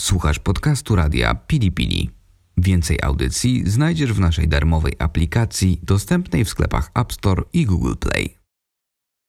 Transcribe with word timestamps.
Słuchasz 0.00 0.38
podcastu 0.38 0.96
radia 0.96 1.34
Pili 1.34 1.72
Pili. 1.72 2.10
Więcej 2.56 2.98
audycji 3.02 3.62
znajdziesz 3.70 4.12
w 4.12 4.20
naszej 4.20 4.48
darmowej 4.48 4.92
aplikacji 4.98 5.80
dostępnej 5.82 6.44
w 6.44 6.48
sklepach 6.48 6.90
App 6.94 7.12
Store 7.12 7.42
i 7.52 7.66
Google 7.66 7.94
Play. 8.00 8.38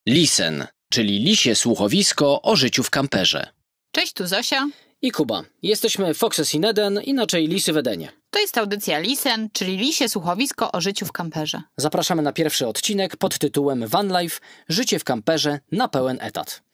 Listen, 0.08 0.68
czyli 0.92 1.20
lisie 1.20 1.56
słuchowisko 1.56 2.42
o 2.42 2.56
życiu 2.56 2.84
w 2.84 2.90
kamperze. 2.90 3.48
Cześć, 3.92 4.14
tu 4.14 4.28
Zosia. 4.28 4.68
I 5.02 5.12
Kuba. 5.12 5.44
Jesteśmy 5.62 6.14
Foxes 6.14 6.56
in 6.56 6.66
Eden, 6.66 7.02
inaczej 7.04 7.48
Lisy 7.48 7.74
w 7.74 7.78
Edenie. 7.78 8.12
To 8.30 8.40
jest 8.40 8.58
audycja 8.58 9.00
Lisen, 9.00 9.50
czyli 9.54 9.78
lisie 9.78 10.10
słuchowisko 10.10 10.72
o 10.72 10.82
życiu 10.82 11.06
w 11.06 11.12
kamperze. 11.12 11.62
Zapraszamy 11.78 12.22
na 12.22 12.34
pierwszy 12.34 12.68
odcinek 12.68 13.18
pod 13.18 13.38
tytułem 13.38 13.88
Van 13.88 14.20
Life– 14.22 14.40
Życie 14.70 15.00
w 15.00 15.04
kamperze 15.04 15.60
na 15.72 15.88
pełen 15.88 16.18
etat. 16.22 16.69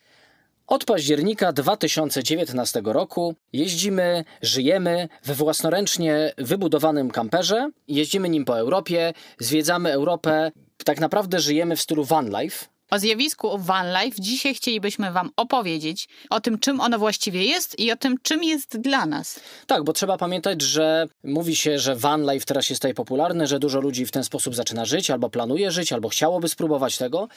Od 0.68 0.86
października 0.86 1.54
2019 1.54 2.82
roku 2.86 3.36
jeździmy, 3.54 4.26
żyjemy 4.42 5.10
we 5.24 5.34
własnoręcznie 5.34 6.34
wybudowanym 6.38 7.12
kamperze. 7.12 7.70
Jeździmy 7.88 8.30
nim 8.30 8.46
po 8.46 8.60
Europie, 8.60 9.14
zwiedzamy 9.40 9.92
Europę. 9.92 10.52
Tak 10.86 11.00
naprawdę 11.00 11.40
żyjemy 11.40 11.76
w 11.76 11.82
stylu 11.82 12.04
van 12.04 12.30
life. 12.42 12.66
O 12.92 13.00
zjawisku 13.00 13.58
van 13.58 13.88
life 14.02 14.22
dzisiaj 14.22 14.56
chcielibyśmy 14.56 15.12
Wam 15.12 15.30
opowiedzieć 15.36 16.08
o 16.30 16.40
tym, 16.40 16.60
czym 16.60 16.82
ono 16.82 17.00
właściwie 17.00 17.44
jest 17.44 17.80
i 17.80 17.92
o 17.92 17.96
tym, 17.96 18.16
czym 18.22 18.44
jest 18.44 18.78
dla 18.78 19.06
nas. 19.06 19.40
Tak, 19.68 19.84
bo 19.84 19.94
trzeba 19.94 20.18
pamiętać, 20.18 20.62
że 20.62 21.08
mówi 21.24 21.56
się, 21.56 21.80
że 21.80 21.96
van 21.96 22.32
life 22.32 22.46
teraz 22.46 22.70
jest 22.70 22.82
tutaj 22.82 22.94
popularny, 22.94 23.48
że 23.48 23.60
dużo 23.60 23.80
ludzi 23.80 24.06
w 24.06 24.12
ten 24.12 24.24
sposób 24.24 24.56
zaczyna 24.56 24.86
żyć, 24.86 25.12
albo 25.12 25.30
planuje 25.30 25.72
żyć, 25.72 25.94
albo 25.94 26.10
chciałoby 26.10 26.50
spróbować 26.50 26.98
tego. 26.98 27.28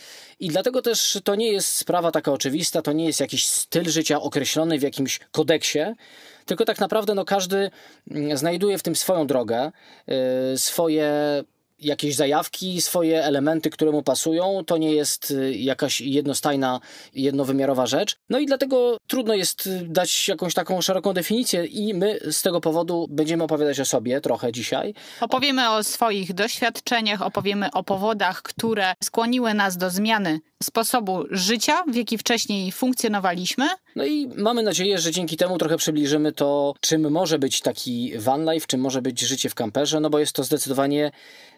I 0.40 0.48
dlatego 0.48 0.82
też 0.82 1.18
to 1.24 1.34
nie 1.34 1.52
jest 1.52 1.74
sprawa 1.74 2.10
taka 2.10 2.32
oczywista, 2.32 2.82
to 2.82 2.92
nie 2.92 3.04
jest 3.04 3.20
jakiś 3.20 3.46
styl 3.46 3.90
życia 3.90 4.20
określony 4.20 4.78
w 4.78 4.82
jakimś 4.82 5.20
kodeksie, 5.32 5.78
tylko 6.46 6.64
tak 6.64 6.78
naprawdę 6.80 7.14
no, 7.14 7.24
każdy 7.24 7.70
mm, 8.10 8.36
znajduje 8.36 8.78
w 8.78 8.82
tym 8.82 8.96
swoją 8.96 9.26
drogę, 9.26 9.72
yy, 10.06 10.14
swoje 10.58 11.12
jakieś 11.78 12.14
zajawki, 12.14 12.82
swoje 12.82 13.24
elementy, 13.24 13.70
które 13.70 13.90
mu 13.90 14.02
pasują. 14.02 14.64
To 14.66 14.76
nie 14.76 14.92
jest 14.92 15.30
y, 15.30 15.54
jakaś 15.54 16.00
jednostajna, 16.00 16.80
jednowymiarowa 17.14 17.86
rzecz. 17.86 18.16
No 18.30 18.38
i 18.38 18.46
dlatego 18.46 18.96
trudno 19.06 19.34
jest 19.34 19.66
y, 19.66 19.84
dać 19.88 20.28
jakąś 20.28 20.54
taką 20.54 20.80
szeroką 20.80 21.12
definicję 21.12 21.64
i 21.64 21.94
my 21.94 22.18
z 22.30 22.42
tego 22.42 22.60
powodu 22.60 23.06
będziemy 23.10 23.44
opowiadać 23.44 23.80
o 23.80 23.84
sobie 23.84 24.20
trochę 24.20 24.52
dzisiaj. 24.52 24.94
Opowiemy 25.20 25.70
o 25.70 25.82
swoich 25.82 26.34
doświadczeniach, 26.34 27.22
opowiemy 27.22 27.70
o 27.70 27.82
powodach, 27.82 28.42
które 28.42 28.94
skłoniły 29.02 29.54
nas 29.54 29.76
do 29.76 29.90
zmiany 29.90 30.40
sposobu 30.62 31.24
życia, 31.30 31.82
w 31.88 31.94
jaki 31.94 32.18
wcześniej 32.18 32.72
funkcjonowaliśmy. 32.72 33.68
No 33.96 34.04
i 34.04 34.28
mamy 34.36 34.62
nadzieję, 34.62 34.98
że 34.98 35.10
dzięki 35.10 35.36
temu 35.36 35.58
trochę 35.58 35.76
przybliżymy 35.76 36.32
to, 36.32 36.74
czym 36.80 37.10
może 37.10 37.38
być 37.38 37.60
taki 37.60 38.12
van 38.18 38.52
life, 38.52 38.66
czym 38.66 38.80
może 38.80 39.02
być 39.02 39.20
życie 39.20 39.48
w 39.48 39.54
kamperze, 39.54 40.00
no 40.00 40.10
bo 40.10 40.18
jest 40.18 40.32
to 40.32 40.44
zdecydowanie 40.44 41.10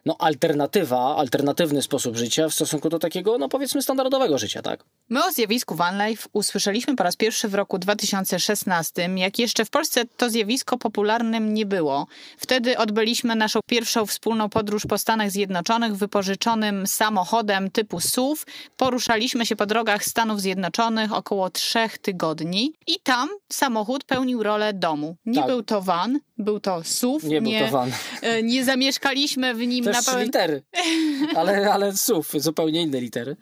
no, 0.06 0.16
alternatywa, 0.18 1.16
alternatywny 1.16 1.82
sposób 1.82 2.16
życia 2.16 2.48
w 2.48 2.54
stosunku 2.54 2.88
do 2.88 2.98
takiego, 2.98 3.38
no 3.38 3.48
powiedzmy, 3.48 3.82
standardowego 3.82 4.38
życia, 4.38 4.62
tak? 4.62 4.84
My 5.12 5.24
o 5.24 5.32
zjawisku 5.32 5.74
van 5.74 6.06
life 6.06 6.28
usłyszeliśmy 6.32 6.96
po 6.96 7.02
raz 7.02 7.16
pierwszy 7.16 7.48
w 7.48 7.54
roku 7.54 7.78
2016, 7.78 9.10
jak 9.16 9.38
jeszcze 9.38 9.64
w 9.64 9.70
Polsce 9.70 10.04
to 10.16 10.30
zjawisko 10.30 10.78
popularnym 10.78 11.54
nie 11.54 11.66
było. 11.66 12.06
Wtedy 12.38 12.78
odbyliśmy 12.78 13.36
naszą 13.36 13.60
pierwszą 13.66 14.06
wspólną 14.06 14.48
podróż 14.48 14.86
po 14.88 14.98
Stanach 14.98 15.30
Zjednoczonych 15.30 15.96
wypożyczonym 15.96 16.86
samochodem 16.86 17.70
typu 17.70 18.00
SUV. 18.00 18.42
Poruszaliśmy 18.76 19.46
się 19.46 19.56
po 19.56 19.66
drogach 19.66 20.04
Stanów 20.04 20.40
Zjednoczonych 20.40 21.12
około 21.12 21.50
trzech 21.50 21.98
tygodni 21.98 22.72
i 22.86 23.00
tam 23.02 23.28
samochód 23.52 24.04
pełnił 24.04 24.42
rolę 24.42 24.72
domu. 24.72 25.16
Nie 25.26 25.38
Tak. 25.38 25.46
był 25.46 25.62
to 25.62 25.82
van, 25.82 26.18
był 26.40 26.60
to 26.60 26.80
SUV. 26.84 27.28
Nie 27.28 27.42
był 27.42 27.52
to 27.52 27.68
van. 27.70 27.90
e, 28.22 28.42
Nie 28.42 28.64
zamieszkaliśmy 28.64 29.54
w 29.54 29.58
nim 29.66 29.84
Też 29.84 29.96
na 29.96 30.02
pełen, 30.12 30.24
litery, 30.24 30.62
ale, 31.36 31.72
ale 31.72 31.96
słów, 31.96 32.32
zupełnie 32.36 32.82
inne 32.82 33.00
litery. 33.00 33.36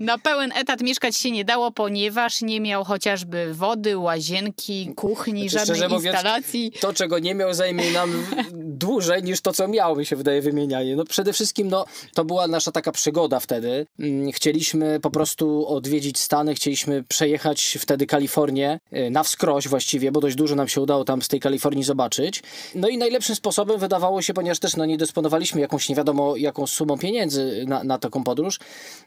na 0.00 0.18
pełen 0.18 0.52
etat 0.56 0.80
mieszkać 0.80 1.16
się 1.16 1.30
nie 1.30 1.44
dało, 1.44 1.70
ponieważ 1.72 2.42
nie 2.42 2.60
miał 2.60 2.84
chociażby 2.84 3.54
wody, 3.54 3.98
łazienki, 3.98 4.92
kuchni, 4.96 5.48
Znaczy, 5.48 5.58
żadnej 5.58 5.76
szczerze 5.76 5.94
mówiąc, 5.94 6.14
instalacji. 6.16 6.72
To, 6.80 6.92
czego 6.94 7.18
nie 7.18 7.34
miał, 7.34 7.54
zajmie 7.54 7.90
nam 7.90 8.26
dłużej 8.54 9.22
niż 9.22 9.40
to, 9.40 9.52
co 9.52 9.68
miał, 9.68 9.96
mi 9.96 10.06
się 10.06 10.16
wydaje, 10.16 10.42
wymienianie. 10.42 10.96
No 10.96 11.04
przede 11.04 11.32
wszystkim, 11.32 11.68
no, 11.68 11.84
to 12.14 12.24
była 12.24 12.46
nasza 12.48 12.72
taka 12.72 12.92
przygoda 12.92 13.40
wtedy. 13.40 13.86
Mm, 13.98 14.32
Chcieliśmy 14.32 15.00
po 15.00 15.10
prostu 15.10 15.68
odwiedzić 15.68 16.18
Stany, 16.18 16.54
chcieliśmy 16.54 17.04
przejechać 17.04 17.78
wtedy 17.80 18.06
Kalifornię, 18.06 18.78
y, 18.96 19.10
na 19.10 19.22
wskroś 19.22 19.68
właściwie, 19.68 20.12
bo 20.12 20.20
dość 20.20 20.36
dużo 20.36 20.54
nam 20.54 20.68
się 20.68 20.80
udało 20.80 21.04
tam 21.04 21.22
z 21.22 21.28
tej 21.28 21.40
Kalifornii 21.40 21.84
zobaczyć. 21.84 22.09
No 22.74 22.88
i 22.88 22.98
najlepszym 22.98 23.36
sposobem 23.36 23.78
wydawało 23.78 24.22
się, 24.22 24.34
ponieważ 24.34 24.58
też 24.58 24.76
no, 24.76 24.86
nie 24.86 24.98
dysponowaliśmy 24.98 25.60
jakąś 25.60 25.88
nie 25.88 25.94
wiadomo 25.94 26.36
jaką 26.36 26.66
sumą 26.66 26.98
pieniędzy 26.98 27.64
na, 27.68 27.84
na 27.84 27.98
taką 27.98 28.24
podróż, 28.24 28.58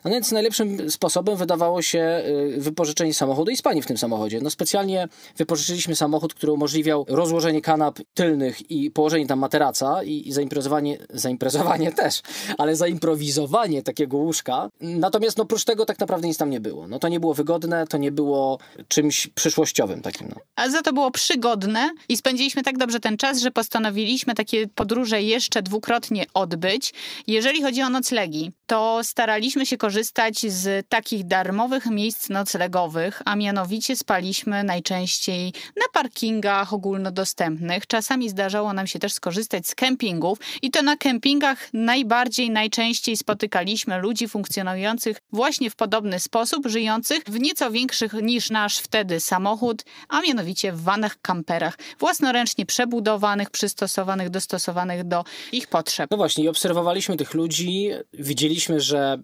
no 0.06 0.12
więc 0.12 0.32
najlepszym 0.32 0.92
sposobem 0.92 1.38
wydawało 1.38 1.82
się 1.82 2.24
y, 2.58 2.62
wypożyczenie 2.62 3.14
samochodu 3.14 3.52
i 3.52 3.58
spanie 3.58 3.82
w 3.82 3.86
tym 3.86 3.98
samochodzie. 3.98 4.42
No 4.42 4.50
specjalnie 4.50 5.08
wypożyczyliśmy 5.38 5.96
samochód, 5.96 6.34
który 6.34 6.52
umożliwiał 6.52 7.06
rozłożenie 7.10 7.62
kanap 7.62 8.00
tylnych 8.14 8.72
i 8.72 8.92
położenie 8.92 9.28
tam 9.28 9.40
materaca 9.40 10.04
i, 10.04 10.28
i 10.28 10.32
zaimprezowanie, 10.32 10.98
zaimprezowanie 11.10 11.92
też, 12.02 12.22
ale 12.58 12.76
zaimprowizowanie 12.76 13.84
takiego 13.84 14.18
łóżka. 14.18 14.70
Natomiast 14.82 15.38
no 15.38 15.46
prócz 15.46 15.64
tego 15.64 15.86
tak 15.86 16.00
naprawdę 16.00 16.28
nic 16.28 16.38
tam 16.38 16.50
nie 16.50 16.60
było. 16.60 16.88
No 16.88 17.00
to 17.00 17.08
nie 17.08 17.20
było 17.20 17.34
wygodne, 17.34 17.88
to 17.88 17.98
nie 17.98 18.12
było 18.12 18.58
czymś 18.88 19.28
przyszłościowym 19.28 20.02
takim. 20.02 20.28
No. 20.28 20.36
A 20.56 20.70
za 20.70 20.82
to 20.82 20.94
było 20.94 21.12
przygodne 21.12 21.90
i 22.10 22.18
spędziliśmy 22.18 22.64
tak 22.64 22.78
dobrze 22.78 22.93
ten 23.00 23.18
czas, 23.18 23.42
że 23.42 23.52
postanowiliśmy 23.52 24.36
takie 24.36 24.68
podróże 24.68 25.22
jeszcze 25.22 25.62
dwukrotnie 25.62 26.26
odbyć. 26.34 26.94
Jeżeli 27.28 27.62
chodzi 27.62 27.82
o 27.82 27.90
noclegi, 27.90 28.52
to 28.68 29.00
staraliśmy 29.04 29.66
się 29.66 29.78
korzystać 29.78 30.40
z 30.40 30.90
takich 30.90 31.28
darmowych 31.28 31.86
miejsc 31.86 32.30
noclegowych, 32.30 33.22
a 33.26 33.36
mianowicie 33.36 33.96
spaliśmy 33.96 34.64
najczęściej 34.64 35.54
na 35.76 35.86
parkingach 35.94 36.74
ogólnodostępnych. 36.74 37.88
Czasami 37.88 38.30
zdarzało 38.30 38.74
nam 38.74 38.88
się 38.88 39.00
też 39.00 39.14
skorzystać 39.14 39.68
z 39.68 39.76
kempingów 39.76 40.40
i 40.62 40.72
to 40.72 40.82
na 40.82 40.98
kempingach 40.98 41.70
najbardziej, 41.74 42.50
najczęściej 42.50 43.18
spotykaliśmy 43.18 43.98
ludzi 43.98 44.28
funkcjonujących 44.28 45.18
właśnie 45.32 45.70
w 45.70 45.76
podobny 45.76 46.20
sposób, 46.20 46.68
żyjących 46.68 47.24
w 47.24 47.40
nieco 47.40 47.72
większych 47.72 48.14
niż 48.14 48.50
nasz 48.50 48.78
wtedy 48.78 49.20
samochód, 49.20 49.84
a 50.10 50.22
mianowicie 50.22 50.72
w 50.72 50.82
vanach 50.82 51.22
kamperach, 51.22 51.78
własnoręcznie 52.00 52.66
przebudowanych, 52.74 53.50
przystosowanych, 53.50 54.30
dostosowanych 54.30 55.04
do 55.04 55.24
ich 55.52 55.68
potrzeb. 55.68 56.12
No 56.12 56.18
właśnie, 56.18 56.44
i 56.44 56.48
obserwowaliśmy 56.48 57.18
tych 57.18 57.34
ludzi, 57.34 57.90
widzieliśmy, 58.14 58.82
że 58.82 59.18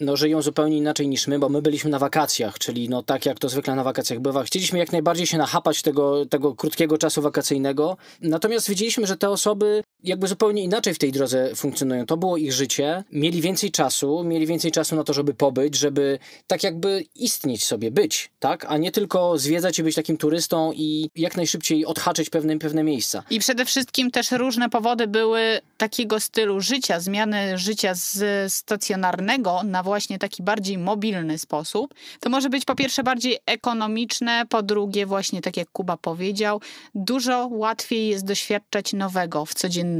no, 0.00 0.16
żyją 0.16 0.42
zupełnie 0.42 0.76
inaczej 0.76 1.08
niż 1.08 1.26
my, 1.26 1.38
bo 1.38 1.48
my 1.48 1.62
byliśmy 1.62 1.90
na 1.90 1.98
wakacjach, 1.98 2.58
czyli 2.58 2.88
no 2.88 3.02
tak 3.02 3.26
jak 3.26 3.38
to 3.38 3.48
zwykle 3.48 3.74
na 3.74 3.84
wakacjach 3.84 4.20
bywa. 4.20 4.42
Chcieliśmy 4.42 4.78
jak 4.78 4.92
najbardziej 4.92 5.26
się 5.26 5.38
nachapać 5.38 5.82
tego, 5.82 6.26
tego 6.26 6.54
krótkiego 6.54 6.98
czasu 6.98 7.22
wakacyjnego, 7.22 7.96
natomiast 8.20 8.68
widzieliśmy, 8.68 9.06
że 9.06 9.16
te 9.16 9.30
osoby 9.30 9.82
jakby 10.04 10.28
zupełnie 10.28 10.62
inaczej 10.62 10.94
w 10.94 10.98
tej 10.98 11.12
drodze 11.12 11.54
funkcjonują. 11.54 12.06
To 12.06 12.16
było 12.16 12.36
ich 12.36 12.52
życie, 12.52 13.04
mieli 13.12 13.40
więcej 13.40 13.70
czasu, 13.70 14.24
mieli 14.24 14.46
więcej 14.46 14.72
czasu 14.72 14.96
na 14.96 15.04
to, 15.04 15.12
żeby 15.12 15.34
pobyć, 15.34 15.76
żeby 15.76 16.18
tak 16.46 16.62
jakby 16.62 17.04
istnieć 17.14 17.64
sobie, 17.64 17.90
być, 17.90 18.30
tak? 18.38 18.64
A 18.68 18.76
nie 18.76 18.92
tylko 18.92 19.38
zwiedzać 19.38 19.78
i 19.78 19.82
być 19.82 19.94
takim 19.94 20.16
turystą 20.16 20.72
i 20.72 21.10
jak 21.16 21.36
najszybciej 21.36 21.86
odhaczyć 21.86 22.30
pewne, 22.30 22.58
pewne 22.58 22.84
miejsca. 22.84 23.22
I 23.30 23.38
przede 23.38 23.64
wszystkim 23.64 24.10
też 24.10 24.30
różne 24.32 24.70
powody 24.70 25.06
były 25.06 25.60
takiego 25.76 26.20
stylu 26.20 26.60
życia, 26.60 27.00
zmiany 27.00 27.58
życia 27.58 27.94
z 27.94 28.52
stacjonarnego 28.52 29.60
na 29.64 29.82
właśnie 29.82 30.18
taki 30.18 30.42
bardziej 30.42 30.78
mobilny 30.78 31.38
sposób. 31.38 31.94
To 32.20 32.30
może 32.30 32.50
być 32.50 32.64
po 32.64 32.74
pierwsze 32.74 33.02
bardziej 33.02 33.38
ekonomiczne, 33.46 34.44
po 34.48 34.62
drugie 34.62 35.06
właśnie 35.06 35.40
tak 35.40 35.56
jak 35.56 35.70
Kuba 35.72 35.96
powiedział, 35.96 36.60
dużo 36.94 37.48
łatwiej 37.52 38.08
jest 38.08 38.24
doświadczać 38.24 38.92
nowego 38.92 39.46
w 39.46 39.54
codzienności. 39.54 39.91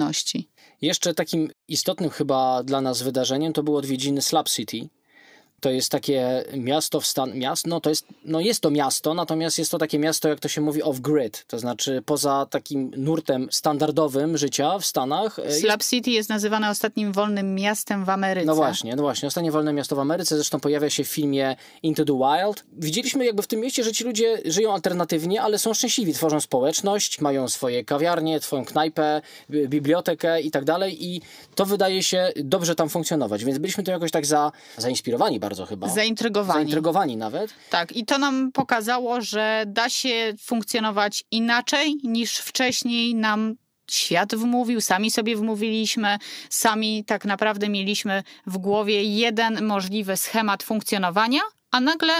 Jeszcze 0.80 1.14
takim 1.14 1.50
istotnym 1.68 2.10
chyba 2.10 2.62
dla 2.62 2.80
nas 2.80 3.02
wydarzeniem 3.02 3.52
to 3.52 3.62
było 3.62 3.78
odwiedziny 3.78 4.22
Slab 4.22 4.48
City. 4.48 4.88
To 5.62 5.70
jest 5.70 5.90
takie 5.90 6.44
miasto 6.56 7.00
w 7.00 7.06
stan... 7.06 7.38
Miasto? 7.38 7.68
No, 7.68 7.80
to 7.80 7.90
jest, 7.90 8.06
no 8.24 8.40
jest 8.40 8.60
to 8.60 8.70
miasto, 8.70 9.14
natomiast 9.14 9.58
jest 9.58 9.70
to 9.70 9.78
takie 9.78 9.98
miasto, 9.98 10.28
jak 10.28 10.40
to 10.40 10.48
się 10.48 10.60
mówi, 10.60 10.82
off-grid. 10.82 11.44
To 11.46 11.58
znaczy 11.58 12.02
poza 12.06 12.46
takim 12.50 12.90
nurtem 12.96 13.48
standardowym 13.50 14.36
życia 14.38 14.78
w 14.78 14.86
Stanach. 14.86 15.38
e, 15.38 15.42
jest 15.42 15.60
Slab 15.60 15.82
City 15.84 16.10
jest 16.10 16.28
nazywane 16.28 16.70
ostatnim 16.70 17.12
wolnym 17.12 17.54
miastem 17.54 18.04
w 18.04 18.08
Ameryce. 18.08 18.46
No 18.46 18.54
właśnie, 18.54 18.96
no 18.96 19.02
właśnie. 19.02 19.26
Ostatnie 19.28 19.52
wolne 19.52 19.72
miasto 19.72 19.96
w 19.96 19.98
Ameryce, 19.98 20.34
zresztą 20.36 20.60
pojawia 20.60 20.90
się 20.90 21.04
w 21.04 21.08
filmie 21.08 21.56
Into 21.82 22.04
the 22.04 22.12
Wild. 22.18 22.64
Widzieliśmy 22.72 23.24
jakby 23.26 23.42
w 23.42 23.46
tym 23.46 23.60
mieście, 23.60 23.84
że 23.84 23.92
ci 23.92 24.04
ludzie 24.04 24.38
żyją 24.44 24.74
alternatywnie, 24.74 25.42
ale 25.42 25.58
są 25.58 25.74
szczęśliwi, 25.74 26.12
tworzą 26.14 26.40
społeczność, 26.40 27.20
mają 27.20 27.48
swoje 27.48 27.84
kawiarnie, 27.84 28.40
swoją 28.40 28.64
knajpę, 28.64 29.22
bi- 29.50 29.68
bibliotekę 29.68 30.40
i 30.40 30.50
tak 30.50 30.64
dalej 30.64 31.04
i 31.06 31.20
to 31.54 31.66
wydaje 31.66 32.02
się 32.02 32.32
dobrze 32.36 32.74
tam 32.74 32.88
funkcjonować, 32.88 33.44
więc 33.44 33.58
byliśmy 33.58 33.84
tym 33.84 33.92
jakoś 33.92 34.10
tak 34.10 34.26
za, 34.26 34.52
zainspirowani 34.78 35.40
bardziej 35.40 35.51
bardzo 35.52 35.66
chyba. 35.66 35.88
Zaintrygowani. 35.88 36.60
Zaintrygowani 36.60 37.16
nawet. 37.16 37.54
Tak, 37.70 37.92
i 37.92 38.04
to 38.04 38.18
nam 38.18 38.52
pokazało, 38.52 39.20
że 39.20 39.64
da 39.66 39.88
się 39.88 40.34
funkcjonować 40.40 41.24
inaczej 41.30 41.96
niż 42.04 42.36
wcześniej 42.36 43.14
nam 43.14 43.54
świat 43.90 44.34
wmówił, 44.34 44.80
sami 44.80 45.10
sobie 45.10 45.36
wmówiliśmy, 45.36 46.18
sami 46.50 47.04
tak 47.04 47.24
naprawdę 47.24 47.68
mieliśmy 47.68 48.22
w 48.46 48.58
głowie 48.58 49.02
jeden 49.02 49.64
możliwy 49.64 50.16
schemat 50.16 50.62
funkcjonowania, 50.62 51.40
a 51.70 51.80
nagle 51.80 52.12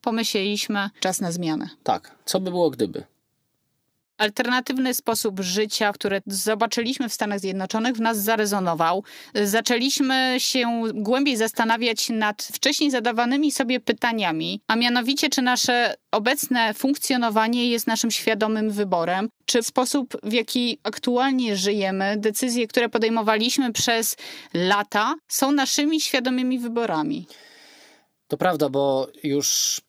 pomyśleliśmy 0.00 0.90
czas 1.00 1.20
na 1.20 1.32
zmianę. 1.32 1.68
Tak, 1.82 2.14
co 2.24 2.40
by 2.40 2.50
było 2.50 2.70
gdyby? 2.70 3.04
Alternatywny 4.18 4.94
sposób 4.94 5.40
życia, 5.40 5.92
który 5.92 6.22
zobaczyliśmy 6.26 7.08
w 7.08 7.12
Stanach 7.12 7.40
Zjednoczonych, 7.40 7.96
w 7.96 8.00
nas 8.00 8.18
zarezonował. 8.18 9.04
Zaczęliśmy 9.44 10.34
się 10.38 10.82
głębiej 10.94 11.36
zastanawiać 11.36 12.08
nad 12.08 12.42
wcześniej 12.42 12.90
zadawanymi 12.90 13.52
sobie 13.52 13.80
pytaniami, 13.80 14.60
a 14.66 14.76
mianowicie, 14.76 15.28
czy 15.28 15.42
nasze 15.42 15.94
obecne 16.12 16.74
funkcjonowanie 16.74 17.70
jest 17.70 17.86
naszym 17.86 18.10
świadomym 18.10 18.70
wyborem, 18.70 19.28
czy 19.46 19.62
sposób, 19.62 20.16
w 20.22 20.32
jaki 20.32 20.78
aktualnie 20.82 21.56
żyjemy, 21.56 22.14
decyzje, 22.18 22.66
które 22.66 22.88
podejmowaliśmy 22.88 23.72
przez 23.72 24.16
lata, 24.54 25.14
są 25.28 25.52
naszymi 25.52 26.00
świadomymi 26.00 26.58
wyborami. 26.58 27.26
To 28.28 28.36
prawda, 28.36 28.68
bo 28.68 29.08
już 29.24 29.80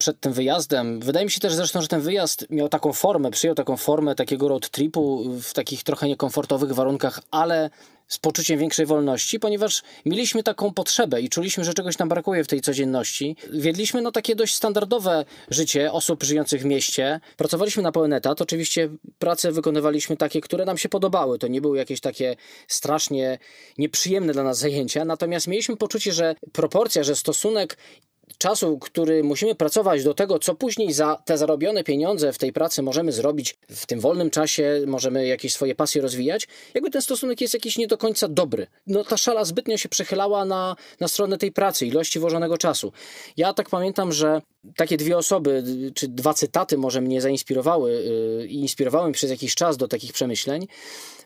przed 0.00 0.20
tym 0.20 0.32
wyjazdem. 0.32 1.00
Wydaje 1.00 1.26
mi 1.26 1.30
się 1.30 1.40
też 1.40 1.54
zresztą, 1.54 1.82
że 1.82 1.88
ten 1.88 2.00
wyjazd 2.00 2.46
miał 2.50 2.68
taką 2.68 2.92
formę, 2.92 3.30
przyjął 3.30 3.54
taką 3.54 3.76
formę 3.76 4.14
takiego 4.14 4.48
road 4.48 4.70
tripu 4.70 5.24
w 5.42 5.52
takich 5.52 5.82
trochę 5.82 6.08
niekomfortowych 6.08 6.72
warunkach, 6.72 7.20
ale 7.30 7.70
z 8.08 8.18
poczuciem 8.18 8.58
większej 8.58 8.86
wolności, 8.86 9.40
ponieważ 9.40 9.82
mieliśmy 10.06 10.42
taką 10.42 10.74
potrzebę 10.74 11.20
i 11.20 11.28
czuliśmy, 11.28 11.64
że 11.64 11.74
czegoś 11.74 11.98
nam 11.98 12.08
brakuje 12.08 12.44
w 12.44 12.46
tej 12.46 12.60
codzienności. 12.60 13.36
Wiedliśmy 13.52 14.02
no 14.02 14.12
takie 14.12 14.36
dość 14.36 14.54
standardowe 14.54 15.24
życie 15.50 15.92
osób 15.92 16.22
żyjących 16.22 16.62
w 16.62 16.64
mieście. 16.64 17.20
Pracowaliśmy 17.36 17.82
na 17.82 17.92
pełen 17.92 18.12
etat. 18.12 18.42
Oczywiście 18.42 18.88
prace 19.18 19.52
wykonywaliśmy 19.52 20.16
takie, 20.16 20.40
które 20.40 20.64
nam 20.64 20.78
się 20.78 20.88
podobały. 20.88 21.38
To 21.38 21.48
nie 21.48 21.60
były 21.60 21.78
jakieś 21.78 22.00
takie 22.00 22.36
strasznie 22.68 23.38
nieprzyjemne 23.78 24.32
dla 24.32 24.42
nas 24.42 24.58
zajęcia. 24.58 25.04
Natomiast 25.04 25.46
mieliśmy 25.46 25.76
poczucie, 25.76 26.12
że 26.12 26.34
proporcja, 26.52 27.02
że 27.02 27.16
stosunek 27.16 27.76
czasu, 28.38 28.78
który 28.78 29.24
musimy 29.24 29.54
pracować 29.54 30.04
do 30.04 30.14
tego, 30.14 30.38
co 30.38 30.54
później 30.54 30.92
za 30.92 31.16
te 31.24 31.38
zarobione 31.38 31.84
pieniądze 31.84 32.32
w 32.32 32.38
tej 32.38 32.52
pracy 32.52 32.82
możemy 32.82 33.12
zrobić 33.12 33.58
w 33.70 33.86
tym 33.86 34.00
wolnym 34.00 34.30
czasie, 34.30 34.82
możemy 34.86 35.26
jakieś 35.26 35.52
swoje 35.52 35.74
pasje 35.74 36.02
rozwijać, 36.02 36.48
jakby 36.74 36.90
ten 36.90 37.02
stosunek 37.02 37.40
jest 37.40 37.54
jakiś 37.54 37.78
nie 37.78 37.86
do 37.86 37.98
końca 37.98 38.28
dobry. 38.28 38.66
No 38.86 39.04
ta 39.04 39.16
szala 39.16 39.44
zbytnio 39.44 39.76
się 39.76 39.88
przechylała 39.88 40.44
na, 40.44 40.76
na 41.00 41.08
stronę 41.08 41.38
tej 41.38 41.52
pracy, 41.52 41.86
ilości 41.86 42.18
włożonego 42.18 42.58
czasu. 42.58 42.92
Ja 43.36 43.54
tak 43.54 43.70
pamiętam, 43.70 44.12
że 44.12 44.42
takie 44.76 44.96
dwie 44.96 45.18
osoby, 45.18 45.64
czy 45.94 46.08
dwa 46.08 46.34
cytaty 46.34 46.78
może 46.78 47.00
mnie 47.00 47.20
zainspirowały 47.20 47.92
yy, 47.92 48.46
i 48.46 48.60
inspirowały 48.60 49.04
mnie 49.04 49.14
przez 49.14 49.30
jakiś 49.30 49.54
czas 49.54 49.76
do 49.76 49.88
takich 49.88 50.12
przemyśleń. 50.12 50.66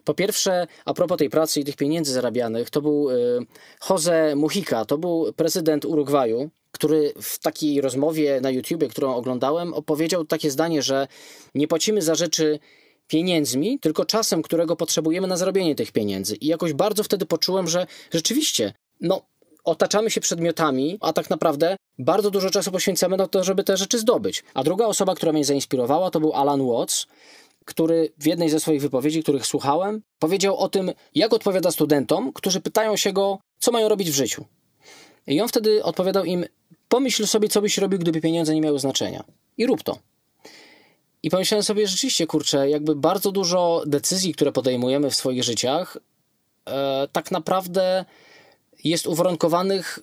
Po 0.05 0.15
pierwsze, 0.15 0.67
a 0.85 0.95
propos 0.95 1.19
tej 1.19 1.31
pracy 1.31 1.61
i 1.61 1.65
tych 1.65 1.77
pieniędzy 1.77 2.13
zarabianych, 2.13 2.71
to 2.71 2.83
był 2.83 3.11
yy, 3.11 3.47
Jose 3.91 4.37
Mujica, 4.37 4.85
to 4.85 4.99
był 4.99 5.33
prezydent 5.37 5.85
Urugwaju, 5.85 6.51
który 6.75 7.13
w 7.23 7.39
takiej 7.39 7.81
rozmowie 7.81 8.41
na 8.41 8.51
YouTubie, 8.51 8.89
którą 8.89 9.15
oglądałem, 9.15 9.75
opowiedział 9.75 10.25
takie 10.25 10.51
zdanie, 10.51 10.83
że 10.83 11.09
nie 11.55 11.69
płacimy 11.69 12.03
za 12.03 12.15
rzeczy 12.15 12.34
pieniędzmi, 13.07 13.79
tylko 13.81 14.05
czasem, 14.05 14.43
którego 14.43 14.77
potrzebujemy 14.77 15.27
na 15.27 15.37
zarobienie 15.37 15.75
tych 15.75 15.93
pieniędzy. 15.93 16.37
I 16.37 16.47
jakoś 16.47 16.73
bardzo 16.73 17.05
wtedy 17.05 17.27
poczułem, 17.27 17.69
że 17.69 17.87
rzeczywiście, 18.13 18.73
no, 19.01 19.23
otaczamy 19.65 20.11
się 20.11 20.21
przedmiotami, 20.21 20.99
a 21.01 21.13
tak 21.13 21.31
naprawdę 21.31 21.77
bardzo 21.99 22.31
dużo 22.31 22.51
czasu 22.51 22.71
poświęcamy 22.71 23.17
na 23.17 23.29
to, 23.29 23.45
żeby 23.45 23.65
te 23.65 23.77
rzeczy 23.77 23.99
zdobyć. 23.99 24.45
A 24.55 24.65
druga 24.65 24.87
osoba, 24.87 25.15
która 25.15 25.33
mnie 25.33 25.45
zainspirowała, 25.45 26.11
to 26.11 26.21
był 26.21 26.33
Alan 26.33 26.67
Watts, 26.67 27.07
który 27.65 28.13
w 28.19 28.27
jednej 28.27 28.51
ze 28.51 28.61
swoich 28.61 28.81
wypowiedzi, 28.81 29.23
których 29.23 29.47
słuchałem, 29.47 30.03
powiedział 30.19 30.57
o 30.57 30.69
tym, 30.69 30.93
jak 31.15 31.33
odpowiada 31.33 31.71
studentom, 31.71 32.33
którzy 32.33 32.61
pytają 32.61 32.97
się 32.97 33.13
go, 33.13 33.39
co 33.59 33.73
mają 33.73 33.89
robić 33.89 34.11
w 34.11 34.15
życiu. 34.15 34.45
I 35.27 35.41
on 35.41 35.49
wtedy 35.49 35.83
odpowiadał 35.83 36.25
im: 36.25 36.45
Pomyśl 36.89 37.27
sobie, 37.27 37.49
co 37.49 37.61
byś 37.61 37.79
robił, 37.79 37.99
gdyby 37.99 38.21
pieniądze 38.21 38.55
nie 38.55 38.61
miały 38.61 38.79
znaczenia. 38.79 39.25
I 39.59 39.67
rób 39.67 39.83
to. 39.83 39.99
I 41.25 41.31
pomyślałem 41.31 41.63
sobie, 41.63 41.87
rzeczywiście, 41.87 42.27
kurczę, 42.27 42.71
jakby 42.71 42.95
bardzo 42.95 43.33
dużo 43.33 43.83
decyzji, 43.87 44.35
które 44.35 44.53
podejmujemy 44.53 45.11
w 45.11 45.15
swoich 45.15 45.45
życiach, 45.45 45.99
e, 46.67 47.09
tak 47.13 47.31
naprawdę 47.31 48.05
jest 48.85 49.07
uwarunkowanych 49.07 49.99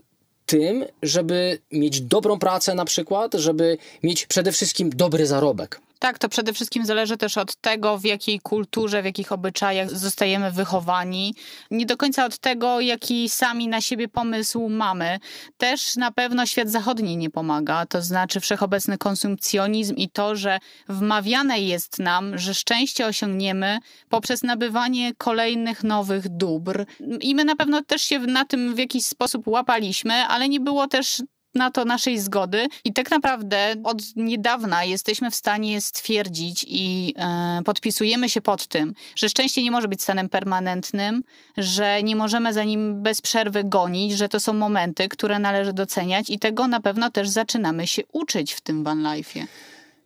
tym, 0.46 0.86
żeby 1.04 1.60
mieć 1.72 2.02
dobrą 2.02 2.40
pracę 2.40 2.76
na 2.76 2.86
przykład, 2.86 3.34
żeby 3.34 3.78
mieć 4.04 4.26
przede 4.26 4.52
wszystkim 4.52 4.90
dobry 4.90 5.28
zarobek. 5.28 5.82
Tak, 6.02 6.20
to 6.20 6.30
przede 6.30 6.54
wszystkim 6.54 6.86
zależy 6.86 7.18
też 7.18 7.38
od 7.38 7.56
tego, 7.56 7.98
w 7.98 8.06
jakiej 8.06 8.40
kulturze, 8.40 9.02
w 9.02 9.06
jakich 9.06 9.32
obyczajach 9.32 9.90
zostajemy 9.90 10.52
wychowani. 10.52 11.36
Nie 11.72 11.86
do 11.86 11.98
końca 11.98 12.26
od 12.26 12.38
tego, 12.38 12.80
jaki 12.80 13.30
sami 13.30 13.68
na 13.68 13.82
siebie 13.82 14.08
pomysł 14.08 14.70
mamy. 14.70 15.20
Też 15.58 15.96
na 15.96 16.12
pewno 16.12 16.46
świat 16.46 16.70
zachodni 16.70 17.18
nie 17.18 17.30
pomaga, 17.30 17.86
to 17.86 18.02
znaczy 18.02 18.40
wszechobecny 18.40 18.98
konsumpcjonizm 18.98 19.96
i 19.96 20.10
to, 20.10 20.36
że 20.36 20.60
wmawiane 20.90 21.60
jest 21.60 22.00
nam, 22.00 22.38
że 22.38 22.54
szczęście 22.54 23.06
osiągniemy 23.06 23.80
poprzez 24.10 24.44
nabywanie 24.44 25.12
kolejnych 25.18 25.84
nowych 25.84 26.30
dóbr. 26.30 26.86
I 27.20 27.36
my 27.36 27.46
na 27.46 27.56
pewno 27.56 27.82
też 27.84 28.02
się 28.02 28.20
na 28.20 28.46
tym 28.46 28.76
w 28.76 28.78
jakiś 28.78 29.06
sposób 29.06 29.48
łapaliśmy, 29.48 30.14
ale 30.14 30.50
nie 30.50 30.60
było 30.60 30.88
też 30.88 31.22
na 31.56 31.72
to 31.72 31.86
naszej 31.86 32.20
zgody 32.20 32.68
i 32.86 32.94
tak 32.94 33.12
naprawdę 33.12 33.76
od 33.84 33.98
niedawna 34.16 34.84
jesteśmy 34.84 35.32
w 35.32 35.36
stanie 35.36 35.82
stwierdzić 35.82 36.66
i 36.68 37.14
e, 37.18 37.62
podpisujemy 37.66 38.30
się 38.30 38.42
pod 38.42 38.68
tym, 38.68 38.94
że 39.16 39.30
szczęście 39.30 39.64
nie 39.64 39.72
może 39.72 39.88
być 39.88 40.02
stanem 40.02 40.30
permanentnym, 40.30 41.24
że 41.58 42.04
nie 42.04 42.16
możemy 42.16 42.54
za 42.54 42.64
nim 42.64 43.04
bez 43.04 43.22
przerwy 43.22 43.64
gonić, 43.64 44.18
że 44.18 44.30
to 44.30 44.40
są 44.40 44.54
momenty, 44.54 45.10
które 45.10 45.40
należy 45.40 45.74
doceniać 45.74 46.30
i 46.30 46.40
tego 46.40 46.68
na 46.68 46.80
pewno 46.80 47.12
też 47.12 47.30
zaczynamy 47.30 47.88
się 47.88 48.02
uczyć 48.12 48.54
w 48.54 48.62
tym 48.62 48.84
van 48.84 49.04
life'ie. 49.04 49.46